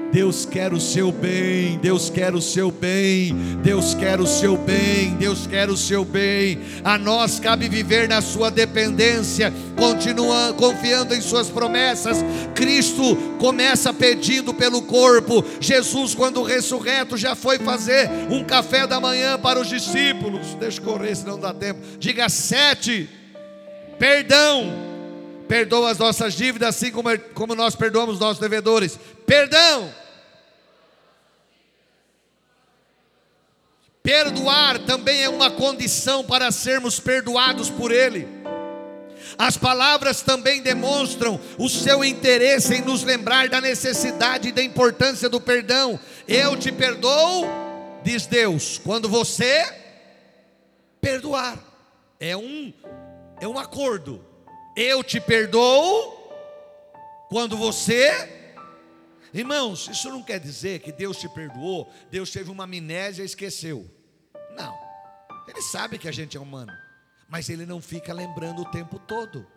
Deus 0.09 0.45
quer 0.45 0.73
o 0.73 0.79
seu 0.79 1.11
bem, 1.11 1.77
Deus 1.79 2.09
quer 2.09 2.33
o 2.33 2.41
seu 2.41 2.69
bem, 2.71 3.33
Deus 3.61 3.93
quer 3.93 4.19
o 4.19 4.27
seu 4.27 4.57
bem, 4.57 5.15
Deus 5.15 5.47
quer 5.47 5.69
o 5.69 5.75
seu 5.75 6.05
bem. 6.05 6.59
A 6.83 6.97
nós 6.97 7.39
cabe 7.41 7.67
viver 7.67 8.07
na 8.07 8.21
sua 8.21 8.49
dependência, 8.49 9.53
continuando 9.77 10.53
confiando 10.53 11.13
em 11.13 11.21
suas 11.21 11.49
promessas. 11.49 12.17
Cristo 12.55 13.15
começa 13.37 13.93
pedindo 13.93 14.53
pelo 14.53 14.81
corpo. 14.81 15.43
Jesus, 15.59 16.15
quando 16.15 16.41
ressurreto, 16.43 17.17
já 17.17 17.35
foi 17.35 17.59
fazer 17.59 18.09
um 18.29 18.45
café 18.45 18.87
da 18.87 18.99
manhã 18.99 19.37
para 19.37 19.59
os 19.59 19.67
discípulos. 19.67 20.55
Deixa 20.55 20.79
eu 20.79 20.85
correr, 20.85 21.15
senão 21.15 21.33
não 21.33 21.41
dá 21.41 21.53
tempo. 21.53 21.81
Diga 21.99 22.29
sete. 22.29 23.20
Perdão 24.01 24.73
perdoa 25.47 25.91
as 25.91 25.99
nossas 25.99 26.33
dívidas, 26.33 26.69
assim 26.69 26.89
como, 26.89 27.15
como 27.35 27.53
nós 27.53 27.75
perdoamos 27.75 28.19
nossos 28.19 28.39
devedores. 28.39 28.97
Perdão. 29.27 29.93
Perdoar 34.01 34.79
também 34.79 35.21
é 35.21 35.29
uma 35.29 35.51
condição 35.51 36.23
para 36.23 36.51
sermos 36.51 36.99
perdoados 36.99 37.69
por 37.69 37.91
Ele. 37.91 38.27
As 39.37 39.55
palavras 39.55 40.23
também 40.23 40.63
demonstram 40.63 41.39
o 41.59 41.69
seu 41.69 42.03
interesse 42.03 42.73
em 42.73 42.81
nos 42.81 43.03
lembrar 43.03 43.49
da 43.49 43.61
necessidade 43.61 44.47
e 44.47 44.51
da 44.51 44.63
importância 44.63 45.29
do 45.29 45.39
perdão. 45.39 45.99
Eu 46.27 46.57
te 46.57 46.71
perdoo, 46.71 47.45
diz 48.03 48.25
Deus, 48.25 48.81
quando 48.83 49.07
você 49.07 49.63
perdoar. 50.99 51.55
É 52.19 52.35
um 52.35 52.73
é 53.41 53.47
um 53.47 53.59
acordo. 53.59 54.23
Eu 54.75 55.03
te 55.03 55.19
perdoo 55.19 56.21
quando 57.27 57.57
você 57.57 58.39
Irmãos, 59.33 59.87
isso 59.87 60.09
não 60.09 60.21
quer 60.21 60.39
dizer 60.41 60.79
que 60.79 60.91
Deus 60.91 61.17
te 61.17 61.29
perdoou, 61.29 61.89
Deus 62.09 62.31
teve 62.31 62.51
uma 62.51 62.65
amnésia 62.65 63.23
e 63.23 63.25
esqueceu. 63.25 63.89
Não. 64.57 64.77
Ele 65.47 65.61
sabe 65.61 65.97
que 65.97 66.07
a 66.07 66.11
gente 66.11 66.35
é 66.35 66.39
humano, 66.39 66.73
mas 67.29 67.49
ele 67.49 67.65
não 67.65 67.81
fica 67.81 68.13
lembrando 68.13 68.61
o 68.61 68.69
tempo 68.69 68.99
todo. 68.99 69.47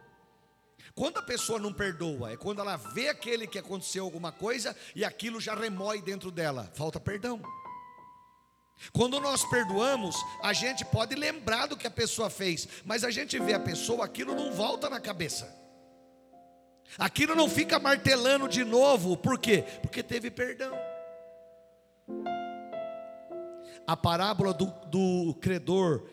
Quando 0.95 1.19
a 1.19 1.23
pessoa 1.23 1.59
não 1.59 1.73
perdoa, 1.73 2.31
é 2.31 2.37
quando 2.37 2.61
ela 2.61 2.77
vê 2.77 3.09
aquele 3.09 3.49
que 3.49 3.59
aconteceu 3.59 4.05
alguma 4.05 4.31
coisa 4.31 4.77
e 4.95 5.05
aquilo 5.05 5.41
já 5.41 5.57
remói 5.57 6.01
dentro 6.01 6.31
dela, 6.31 6.71
falta 6.75 7.01
perdão. 7.01 7.43
Quando 8.93 9.21
nós 9.21 9.45
perdoamos, 9.45 10.17
a 10.43 10.53
gente 10.53 10.85
pode 10.85 11.15
lembrar 11.15 11.67
do 11.67 11.77
que 11.77 11.87
a 11.87 11.91
pessoa 11.91 12.29
fez, 12.29 12.69
mas 12.85 13.05
a 13.05 13.11
gente 13.11 13.39
vê 13.39 13.55
a 13.55 13.61
pessoa, 13.61 14.05
aquilo 14.05 14.35
não 14.35 14.53
volta 14.53 14.91
na 14.91 15.01
cabeça. 15.01 15.65
Aquilo 16.99 17.35
não 17.35 17.49
fica 17.49 17.79
martelando 17.79 18.49
de 18.49 18.65
novo, 18.65 19.17
por 19.17 19.39
quê? 19.39 19.65
Porque 19.83 20.03
teve 20.03 20.31
perdão. 20.31 20.77
A 23.87 23.97
parábola 23.97 24.55
do, 24.55 24.67
do 24.87 25.35
credor 25.41 26.09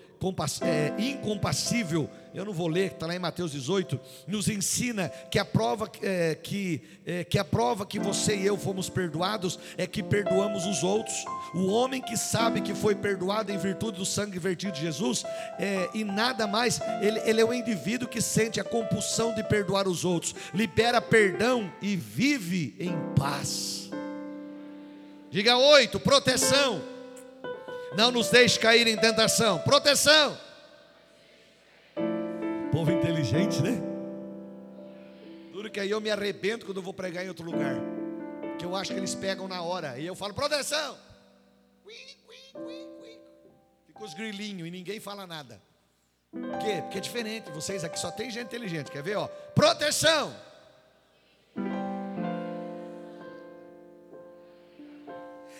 é, 0.61 0.93
incompassível, 0.99 2.07
eu 2.31 2.45
não 2.45 2.53
vou 2.53 2.67
ler, 2.67 2.91
está 2.91 3.07
lá 3.07 3.15
em 3.15 3.19
Mateus 3.19 3.51
18, 3.51 3.99
nos 4.27 4.47
ensina 4.47 5.09
que 5.09 5.39
a 5.39 5.43
prova 5.43 5.89
é, 6.03 6.35
que, 6.35 6.79
é, 7.03 7.23
que 7.23 7.39
a 7.39 7.43
prova 7.43 7.87
que 7.87 7.99
você 7.99 8.35
e 8.35 8.45
eu 8.45 8.55
fomos 8.55 8.87
perdoados 8.87 9.57
é 9.77 9.87
que 9.87 10.03
perdoamos 10.03 10.67
os 10.67 10.83
outros. 10.83 11.25
O 11.55 11.67
homem 11.71 12.01
que 12.01 12.15
sabe 12.15 12.61
que 12.61 12.75
foi 12.75 12.93
perdoado 12.93 13.51
em 13.51 13.57
virtude 13.57 13.97
do 13.97 14.05
sangue 14.05 14.37
vertido 14.37 14.73
de 14.73 14.81
Jesus, 14.81 15.23
é, 15.57 15.89
e 15.93 16.03
nada 16.03 16.45
mais, 16.45 16.79
ele, 17.01 17.19
ele 17.21 17.41
é 17.41 17.45
o 17.45 17.53
indivíduo 17.53 18.07
que 18.07 18.21
sente 18.21 18.59
a 18.59 18.63
compulsão 18.63 19.33
de 19.33 19.43
perdoar 19.43 19.87
os 19.87 20.05
outros, 20.05 20.35
libera 20.53 21.01
perdão 21.01 21.71
e 21.81 21.95
vive 21.95 22.75
em 22.79 22.93
paz. 23.15 23.89
Diga 25.31 25.57
oito, 25.57 25.99
proteção. 25.99 27.00
Não 27.95 28.09
nos 28.11 28.29
deixe 28.29 28.59
cair 28.59 28.87
em 28.87 28.97
tentação. 28.97 29.59
Proteção. 29.59 30.37
Povo 32.71 32.89
inteligente, 32.91 33.61
né? 33.61 33.81
Duro 35.51 35.69
que 35.69 35.79
aí 35.79 35.89
eu 35.89 35.99
me 35.99 36.09
arrebento 36.09 36.65
quando 36.65 36.77
eu 36.77 36.83
vou 36.83 36.93
pregar 36.93 37.25
em 37.25 37.27
outro 37.27 37.45
lugar. 37.45 37.75
Porque 38.49 38.65
eu 38.65 38.75
acho 38.75 38.93
que 38.93 38.97
eles 38.97 39.13
pegam 39.13 39.47
na 39.47 39.61
hora. 39.61 39.99
E 39.99 40.05
eu 40.05 40.15
falo, 40.15 40.33
proteção. 40.33 40.97
Fica 43.85 44.03
os 44.03 44.13
grilinhos 44.13 44.67
e 44.67 44.71
ninguém 44.71 44.99
fala 44.99 45.27
nada. 45.27 45.61
Por 46.31 46.59
quê? 46.59 46.81
Porque 46.81 46.97
é 46.97 47.01
diferente. 47.01 47.51
Vocês 47.51 47.83
aqui 47.83 47.99
só 47.99 48.09
tem 48.09 48.31
gente 48.31 48.45
inteligente. 48.45 48.89
Quer 48.89 49.03
ver? 49.03 49.17
Ó? 49.17 49.27
Proteção. 49.53 50.33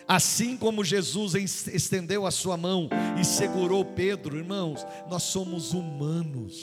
Assim 0.08 0.58
como 0.58 0.84
Jesus 0.84 1.36
estendeu 1.68 2.26
a 2.26 2.32
sua 2.32 2.58
mão 2.58 2.90
e 3.20 3.24
segurou 3.24 3.86
Pedro, 3.86 4.38
irmãos, 4.38 4.86
nós 5.10 5.24
somos 5.24 5.74
humanos. 5.74 6.62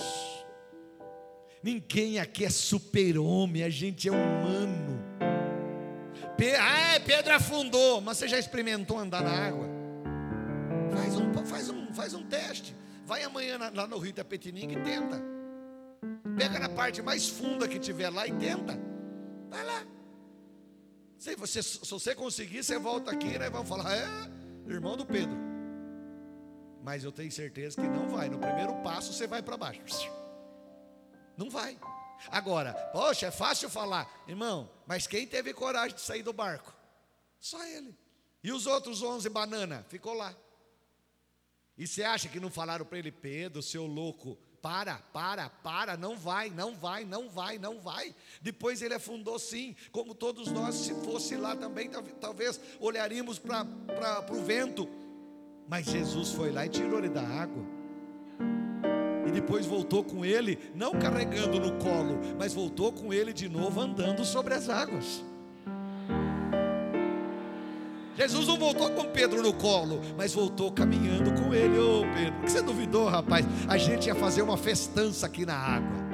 Ninguém 1.62 2.18
aqui 2.18 2.44
é 2.44 2.50
super-homem, 2.50 3.62
a 3.62 3.70
gente 3.70 4.08
é 4.08 4.12
humano. 4.12 4.98
Ah, 6.60 7.00
Pedro 7.04 7.34
afundou, 7.34 8.00
mas 8.00 8.18
você 8.18 8.28
já 8.28 8.38
experimentou 8.38 8.98
andar 8.98 9.22
na 9.22 9.30
água? 9.30 9.66
Faz 10.92 11.16
um, 11.16 11.32
faz 11.44 11.70
um, 11.70 11.92
faz 11.92 12.14
um 12.14 12.22
teste. 12.22 12.76
Vai 13.04 13.24
amanhã 13.24 13.58
lá 13.74 13.86
no 13.86 13.98
Rio 13.98 14.12
Tapetininga 14.12 14.78
e 14.78 14.82
tenta. 14.82 15.20
Pega 16.36 16.58
na 16.60 16.68
parte 16.68 17.02
mais 17.02 17.28
funda 17.28 17.66
que 17.66 17.78
tiver 17.78 18.10
lá 18.10 18.26
e 18.26 18.32
tenta. 18.32 18.78
Vai 19.50 19.64
lá. 19.64 19.97
Se 21.18 21.34
você, 21.34 21.62
se 21.62 21.90
você 21.90 22.14
conseguir, 22.14 22.62
você 22.62 22.78
volta 22.78 23.10
aqui 23.10 23.36
né? 23.38 23.50
vamos 23.50 23.68
falar, 23.68 23.92
é, 23.92 24.06
irmão 24.70 24.96
do 24.96 25.04
Pedro. 25.04 25.36
Mas 26.82 27.02
eu 27.02 27.10
tenho 27.10 27.30
certeza 27.32 27.80
que 27.80 27.88
não 27.88 28.08
vai. 28.08 28.28
No 28.28 28.38
primeiro 28.38 28.72
passo 28.82 29.12
você 29.12 29.26
vai 29.26 29.42
para 29.42 29.56
baixo. 29.56 29.82
Não 31.36 31.50
vai. 31.50 31.76
Agora, 32.30 32.72
poxa, 32.92 33.26
é 33.26 33.30
fácil 33.30 33.68
falar, 33.68 34.08
irmão, 34.26 34.70
mas 34.86 35.06
quem 35.06 35.26
teve 35.26 35.52
coragem 35.52 35.94
de 35.94 36.00
sair 36.02 36.22
do 36.22 36.32
barco? 36.32 36.72
Só 37.40 37.62
ele. 37.64 37.96
E 38.42 38.52
os 38.52 38.66
outros 38.66 39.02
onze 39.02 39.28
banana? 39.28 39.84
Ficou 39.88 40.14
lá. 40.14 40.34
E 41.76 41.86
você 41.86 42.02
acha 42.02 42.28
que 42.28 42.40
não 42.40 42.50
falaram 42.50 42.84
para 42.84 42.98
ele, 42.98 43.12
Pedro, 43.12 43.62
seu 43.62 43.86
louco, 43.86 44.38
para, 44.62 44.96
para, 45.12 45.48
para, 45.48 45.96
não 45.96 46.16
vai, 46.16 46.50
não 46.50 46.74
vai, 46.74 47.04
não 47.04 47.28
vai, 47.28 47.58
não 47.58 47.80
vai. 47.80 48.14
Depois 48.40 48.82
ele 48.82 48.94
afundou 48.94 49.38
sim, 49.38 49.74
como 49.92 50.14
todos 50.14 50.50
nós, 50.50 50.74
se 50.74 50.94
fosse 51.04 51.36
lá 51.36 51.56
também, 51.56 51.90
talvez 52.20 52.60
olharíamos 52.80 53.38
para 53.38 53.66
o 54.30 54.42
vento. 54.42 54.88
Mas 55.68 55.86
Jesus 55.86 56.32
foi 56.32 56.50
lá 56.50 56.66
e 56.66 56.68
tirou 56.68 56.98
ele 56.98 57.08
da 57.08 57.22
água. 57.22 57.62
E 59.26 59.30
depois 59.30 59.66
voltou 59.66 60.02
com 60.02 60.24
ele, 60.24 60.58
não 60.74 60.98
carregando 60.98 61.60
no 61.60 61.72
colo, 61.78 62.18
mas 62.38 62.54
voltou 62.54 62.90
com 62.90 63.12
ele 63.12 63.32
de 63.32 63.48
novo 63.48 63.80
andando 63.80 64.24
sobre 64.24 64.54
as 64.54 64.70
águas. 64.70 65.22
Jesus 68.18 68.48
não 68.48 68.58
voltou 68.58 68.90
com 68.90 69.04
Pedro 69.04 69.40
no 69.40 69.52
colo, 69.52 70.00
mas 70.16 70.34
voltou 70.34 70.72
caminhando 70.72 71.32
com 71.40 71.54
ele. 71.54 71.78
Ô 71.78 72.00
oh, 72.00 72.14
Pedro, 72.14 72.40
que 72.40 72.50
você 72.50 72.60
duvidou, 72.60 73.08
rapaz? 73.08 73.46
A 73.68 73.78
gente 73.78 74.08
ia 74.08 74.14
fazer 74.16 74.42
uma 74.42 74.56
festança 74.56 75.24
aqui 75.24 75.46
na 75.46 75.54
água. 75.54 76.08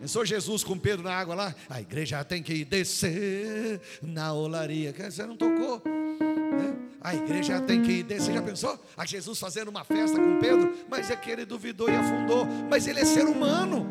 Pensou 0.00 0.24
Jesus 0.24 0.62
com 0.62 0.78
Pedro 0.78 1.02
na 1.02 1.12
água 1.12 1.34
lá? 1.34 1.54
A 1.68 1.80
igreja 1.80 2.22
tem 2.22 2.40
que 2.40 2.64
descer 2.64 3.80
na 4.00 4.32
olaria. 4.32 4.94
Você 4.96 5.26
não 5.26 5.36
tocou? 5.36 5.82
Né? 5.84 6.76
A 7.00 7.12
igreja 7.16 7.60
tem 7.60 7.82
que 7.82 8.04
descer. 8.04 8.34
Já 8.34 8.42
pensou? 8.42 8.78
A 8.96 9.04
Jesus 9.04 9.40
fazendo 9.40 9.70
uma 9.70 9.82
festa 9.82 10.16
com 10.16 10.38
Pedro? 10.38 10.72
Mas 10.88 11.10
é 11.10 11.16
que 11.16 11.28
ele 11.28 11.44
duvidou 11.44 11.88
e 11.90 11.96
afundou. 11.96 12.46
Mas 12.70 12.86
ele 12.86 13.00
é 13.00 13.04
ser 13.04 13.24
humano. 13.24 13.84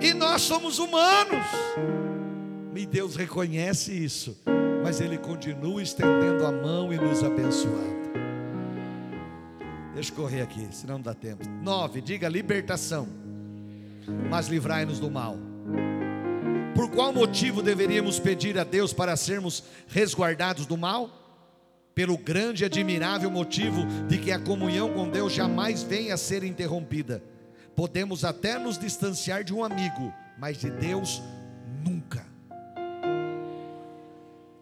E 0.00 0.14
nós 0.14 0.40
somos 0.40 0.78
humanos. 0.78 1.44
E 2.74 2.86
Deus 2.86 3.14
reconhece 3.14 3.92
isso, 3.92 4.36
mas 4.84 5.00
Ele 5.00 5.16
continua 5.16 5.82
estendendo 5.82 6.46
a 6.46 6.52
mão 6.52 6.92
e 6.92 6.98
nos 6.98 7.24
abençoando. 7.24 8.04
Deixa 9.94 10.12
eu 10.12 10.16
correr 10.16 10.42
aqui, 10.42 10.68
senão 10.72 10.96
não 10.96 11.00
dá 11.00 11.14
tempo. 11.14 11.42
Nove, 11.62 12.02
diga 12.02 12.28
libertação, 12.28 13.08
mas 14.28 14.46
livrai-nos 14.46 15.00
do 15.00 15.10
mal. 15.10 15.38
Por 16.74 16.90
qual 16.90 17.14
motivo 17.14 17.62
deveríamos 17.62 18.18
pedir 18.18 18.58
a 18.58 18.64
Deus 18.64 18.92
para 18.92 19.16
sermos 19.16 19.64
resguardados 19.88 20.66
do 20.66 20.76
mal? 20.76 21.08
Pelo 21.94 22.18
grande 22.18 22.62
e 22.62 22.66
admirável 22.66 23.30
motivo 23.30 23.86
de 24.06 24.18
que 24.18 24.30
a 24.30 24.38
comunhão 24.38 24.92
com 24.92 25.08
Deus 25.08 25.32
jamais 25.32 25.82
venha 25.82 26.12
a 26.12 26.18
ser 26.18 26.44
interrompida. 26.44 27.22
Podemos 27.74 28.22
até 28.22 28.58
nos 28.58 28.76
distanciar 28.76 29.44
de 29.44 29.54
um 29.54 29.64
amigo, 29.64 30.12
mas 30.38 30.58
de 30.58 30.70
Deus 30.70 31.22
nunca. 31.82 32.23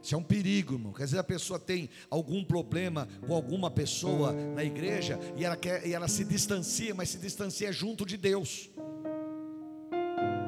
Isso 0.02 0.14
é 0.14 0.18
um 0.18 0.22
perigo, 0.22 0.74
irmão. 0.74 0.92
Quer 0.92 1.04
dizer, 1.04 1.18
a 1.18 1.24
pessoa 1.24 1.58
tem 1.60 1.88
algum 2.10 2.42
problema 2.42 3.08
com 3.26 3.34
alguma 3.34 3.70
pessoa 3.70 4.32
na 4.32 4.64
igreja 4.64 5.18
e 5.36 5.44
ela, 5.44 5.56
quer, 5.56 5.86
e 5.86 5.94
ela 5.94 6.08
se 6.08 6.24
distancia, 6.24 6.92
mas 6.94 7.10
se 7.10 7.18
distancia 7.18 7.72
junto 7.72 8.04
de 8.04 8.16
Deus. 8.16 8.68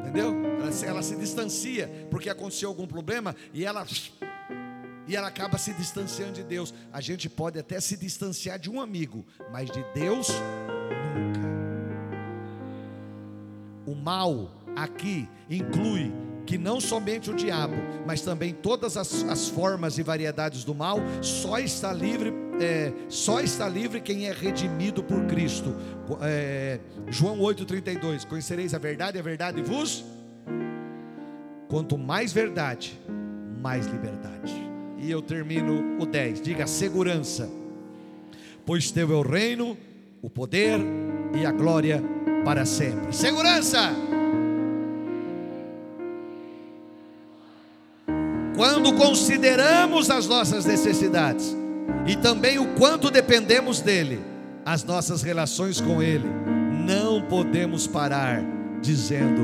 Entendeu? 0.00 0.34
Ela, 0.60 0.86
ela 0.86 1.02
se 1.02 1.14
distancia 1.16 1.88
porque 2.10 2.28
aconteceu 2.28 2.68
algum 2.68 2.86
problema 2.86 3.34
e 3.52 3.64
ela 3.64 3.86
e 5.06 5.14
ela 5.14 5.28
acaba 5.28 5.58
se 5.58 5.72
distanciando 5.74 6.32
de 6.32 6.42
Deus. 6.42 6.72
A 6.92 7.00
gente 7.00 7.28
pode 7.28 7.58
até 7.58 7.78
se 7.80 7.96
distanciar 7.96 8.58
de 8.58 8.70
um 8.70 8.80
amigo, 8.80 9.24
mas 9.52 9.70
de 9.70 9.84
Deus 9.94 10.28
nunca. 11.14 11.40
O 13.86 13.94
mal 13.94 14.50
aqui 14.74 15.28
inclui 15.48 16.10
que 16.46 16.58
não 16.58 16.80
somente 16.80 17.30
o 17.30 17.34
diabo, 17.34 17.74
mas 18.06 18.20
também 18.20 18.52
todas 18.52 18.96
as, 18.96 19.24
as 19.24 19.48
formas 19.48 19.98
e 19.98 20.02
variedades 20.02 20.64
do 20.64 20.74
mal, 20.74 20.98
só 21.20 21.58
está 21.58 21.92
livre, 21.92 22.32
é, 22.60 22.92
só 23.08 23.40
está 23.40 23.68
livre 23.68 24.00
quem 24.00 24.26
é 24.26 24.32
redimido 24.32 25.02
por 25.02 25.24
Cristo. 25.26 25.74
É, 26.22 26.78
João 27.08 27.38
8,32: 27.38 28.26
Conhecereis 28.26 28.74
a 28.74 28.78
verdade, 28.78 29.18
a 29.18 29.22
verdade 29.22 29.62
vos. 29.62 30.04
Quanto 31.68 31.96
mais 31.96 32.32
verdade, 32.32 32.98
mais 33.60 33.86
liberdade. 33.86 34.52
E 34.98 35.10
eu 35.10 35.20
termino 35.20 36.00
o 36.00 36.06
10. 36.06 36.40
Diga 36.40 36.66
segurança. 36.66 37.50
Pois 38.64 38.90
teu 38.90 39.12
é 39.12 39.14
o 39.14 39.22
reino, 39.22 39.76
o 40.22 40.30
poder 40.30 40.80
e 41.34 41.44
a 41.44 41.52
glória 41.52 42.02
para 42.44 42.64
sempre. 42.64 43.12
Segurança. 43.14 44.13
Quando 48.56 48.94
consideramos 48.94 50.10
as 50.10 50.28
nossas 50.28 50.64
necessidades 50.64 51.56
e 52.06 52.14
também 52.14 52.58
o 52.58 52.74
quanto 52.74 53.10
dependemos 53.10 53.80
dele, 53.80 54.20
as 54.64 54.84
nossas 54.84 55.22
relações 55.22 55.80
com 55.80 56.00
ele, 56.00 56.28
não 56.86 57.22
podemos 57.22 57.86
parar 57.86 58.42
dizendo: 58.80 59.42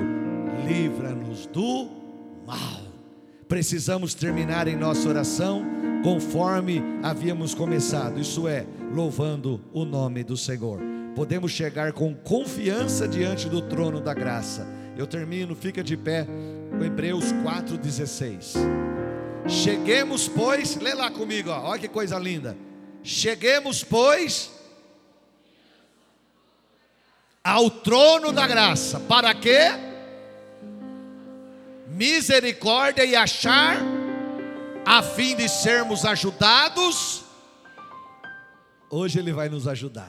livra-nos 0.67 1.47
do 1.47 1.89
mal. 2.47 2.83
Precisamos 3.49 4.15
terminar 4.15 4.69
em 4.69 4.77
nossa 4.77 5.09
oração 5.09 5.65
conforme 6.05 6.81
havíamos 7.03 7.53
começado, 7.53 8.21
isso 8.21 8.47
é, 8.47 8.65
louvando 8.95 9.61
o 9.73 9.85
nome 9.85 10.23
do 10.23 10.37
Senhor. 10.37 10.81
Podemos 11.17 11.51
chegar 11.51 11.93
com 11.93 12.15
confiança 12.15 13.09
diante 13.09 13.49
do 13.49 13.61
trono 13.61 14.01
da 14.01 14.15
graça. 14.15 14.67
Eu 14.97 15.07
termino, 15.07 15.57
fica 15.57 15.83
de 15.83 15.97
pé, 15.97 16.27
Hebreus 16.81 17.33
4,16. 17.45 19.00
Cheguemos, 19.51 20.29
pois, 20.29 20.77
lê 20.77 20.95
lá 20.95 21.11
comigo, 21.11 21.51
ó, 21.51 21.71
olha 21.71 21.81
que 21.81 21.89
coisa 21.89 22.17
linda. 22.19 22.57
Cheguemos, 23.03 23.83
pois, 23.83 24.51
ao 27.43 27.69
trono 27.69 28.33
da 28.33 28.47
graça, 28.47 29.01
para 29.01 29.35
quê? 29.35 29.71
Misericórdia 31.89 33.05
e 33.05 33.17
achar, 33.17 33.79
a 34.87 35.03
fim 35.03 35.35
de 35.35 35.49
sermos 35.49 36.05
ajudados. 36.05 37.25
Hoje 38.89 39.19
Ele 39.19 39.33
vai 39.33 39.49
nos 39.49 39.67
ajudar. 39.67 40.09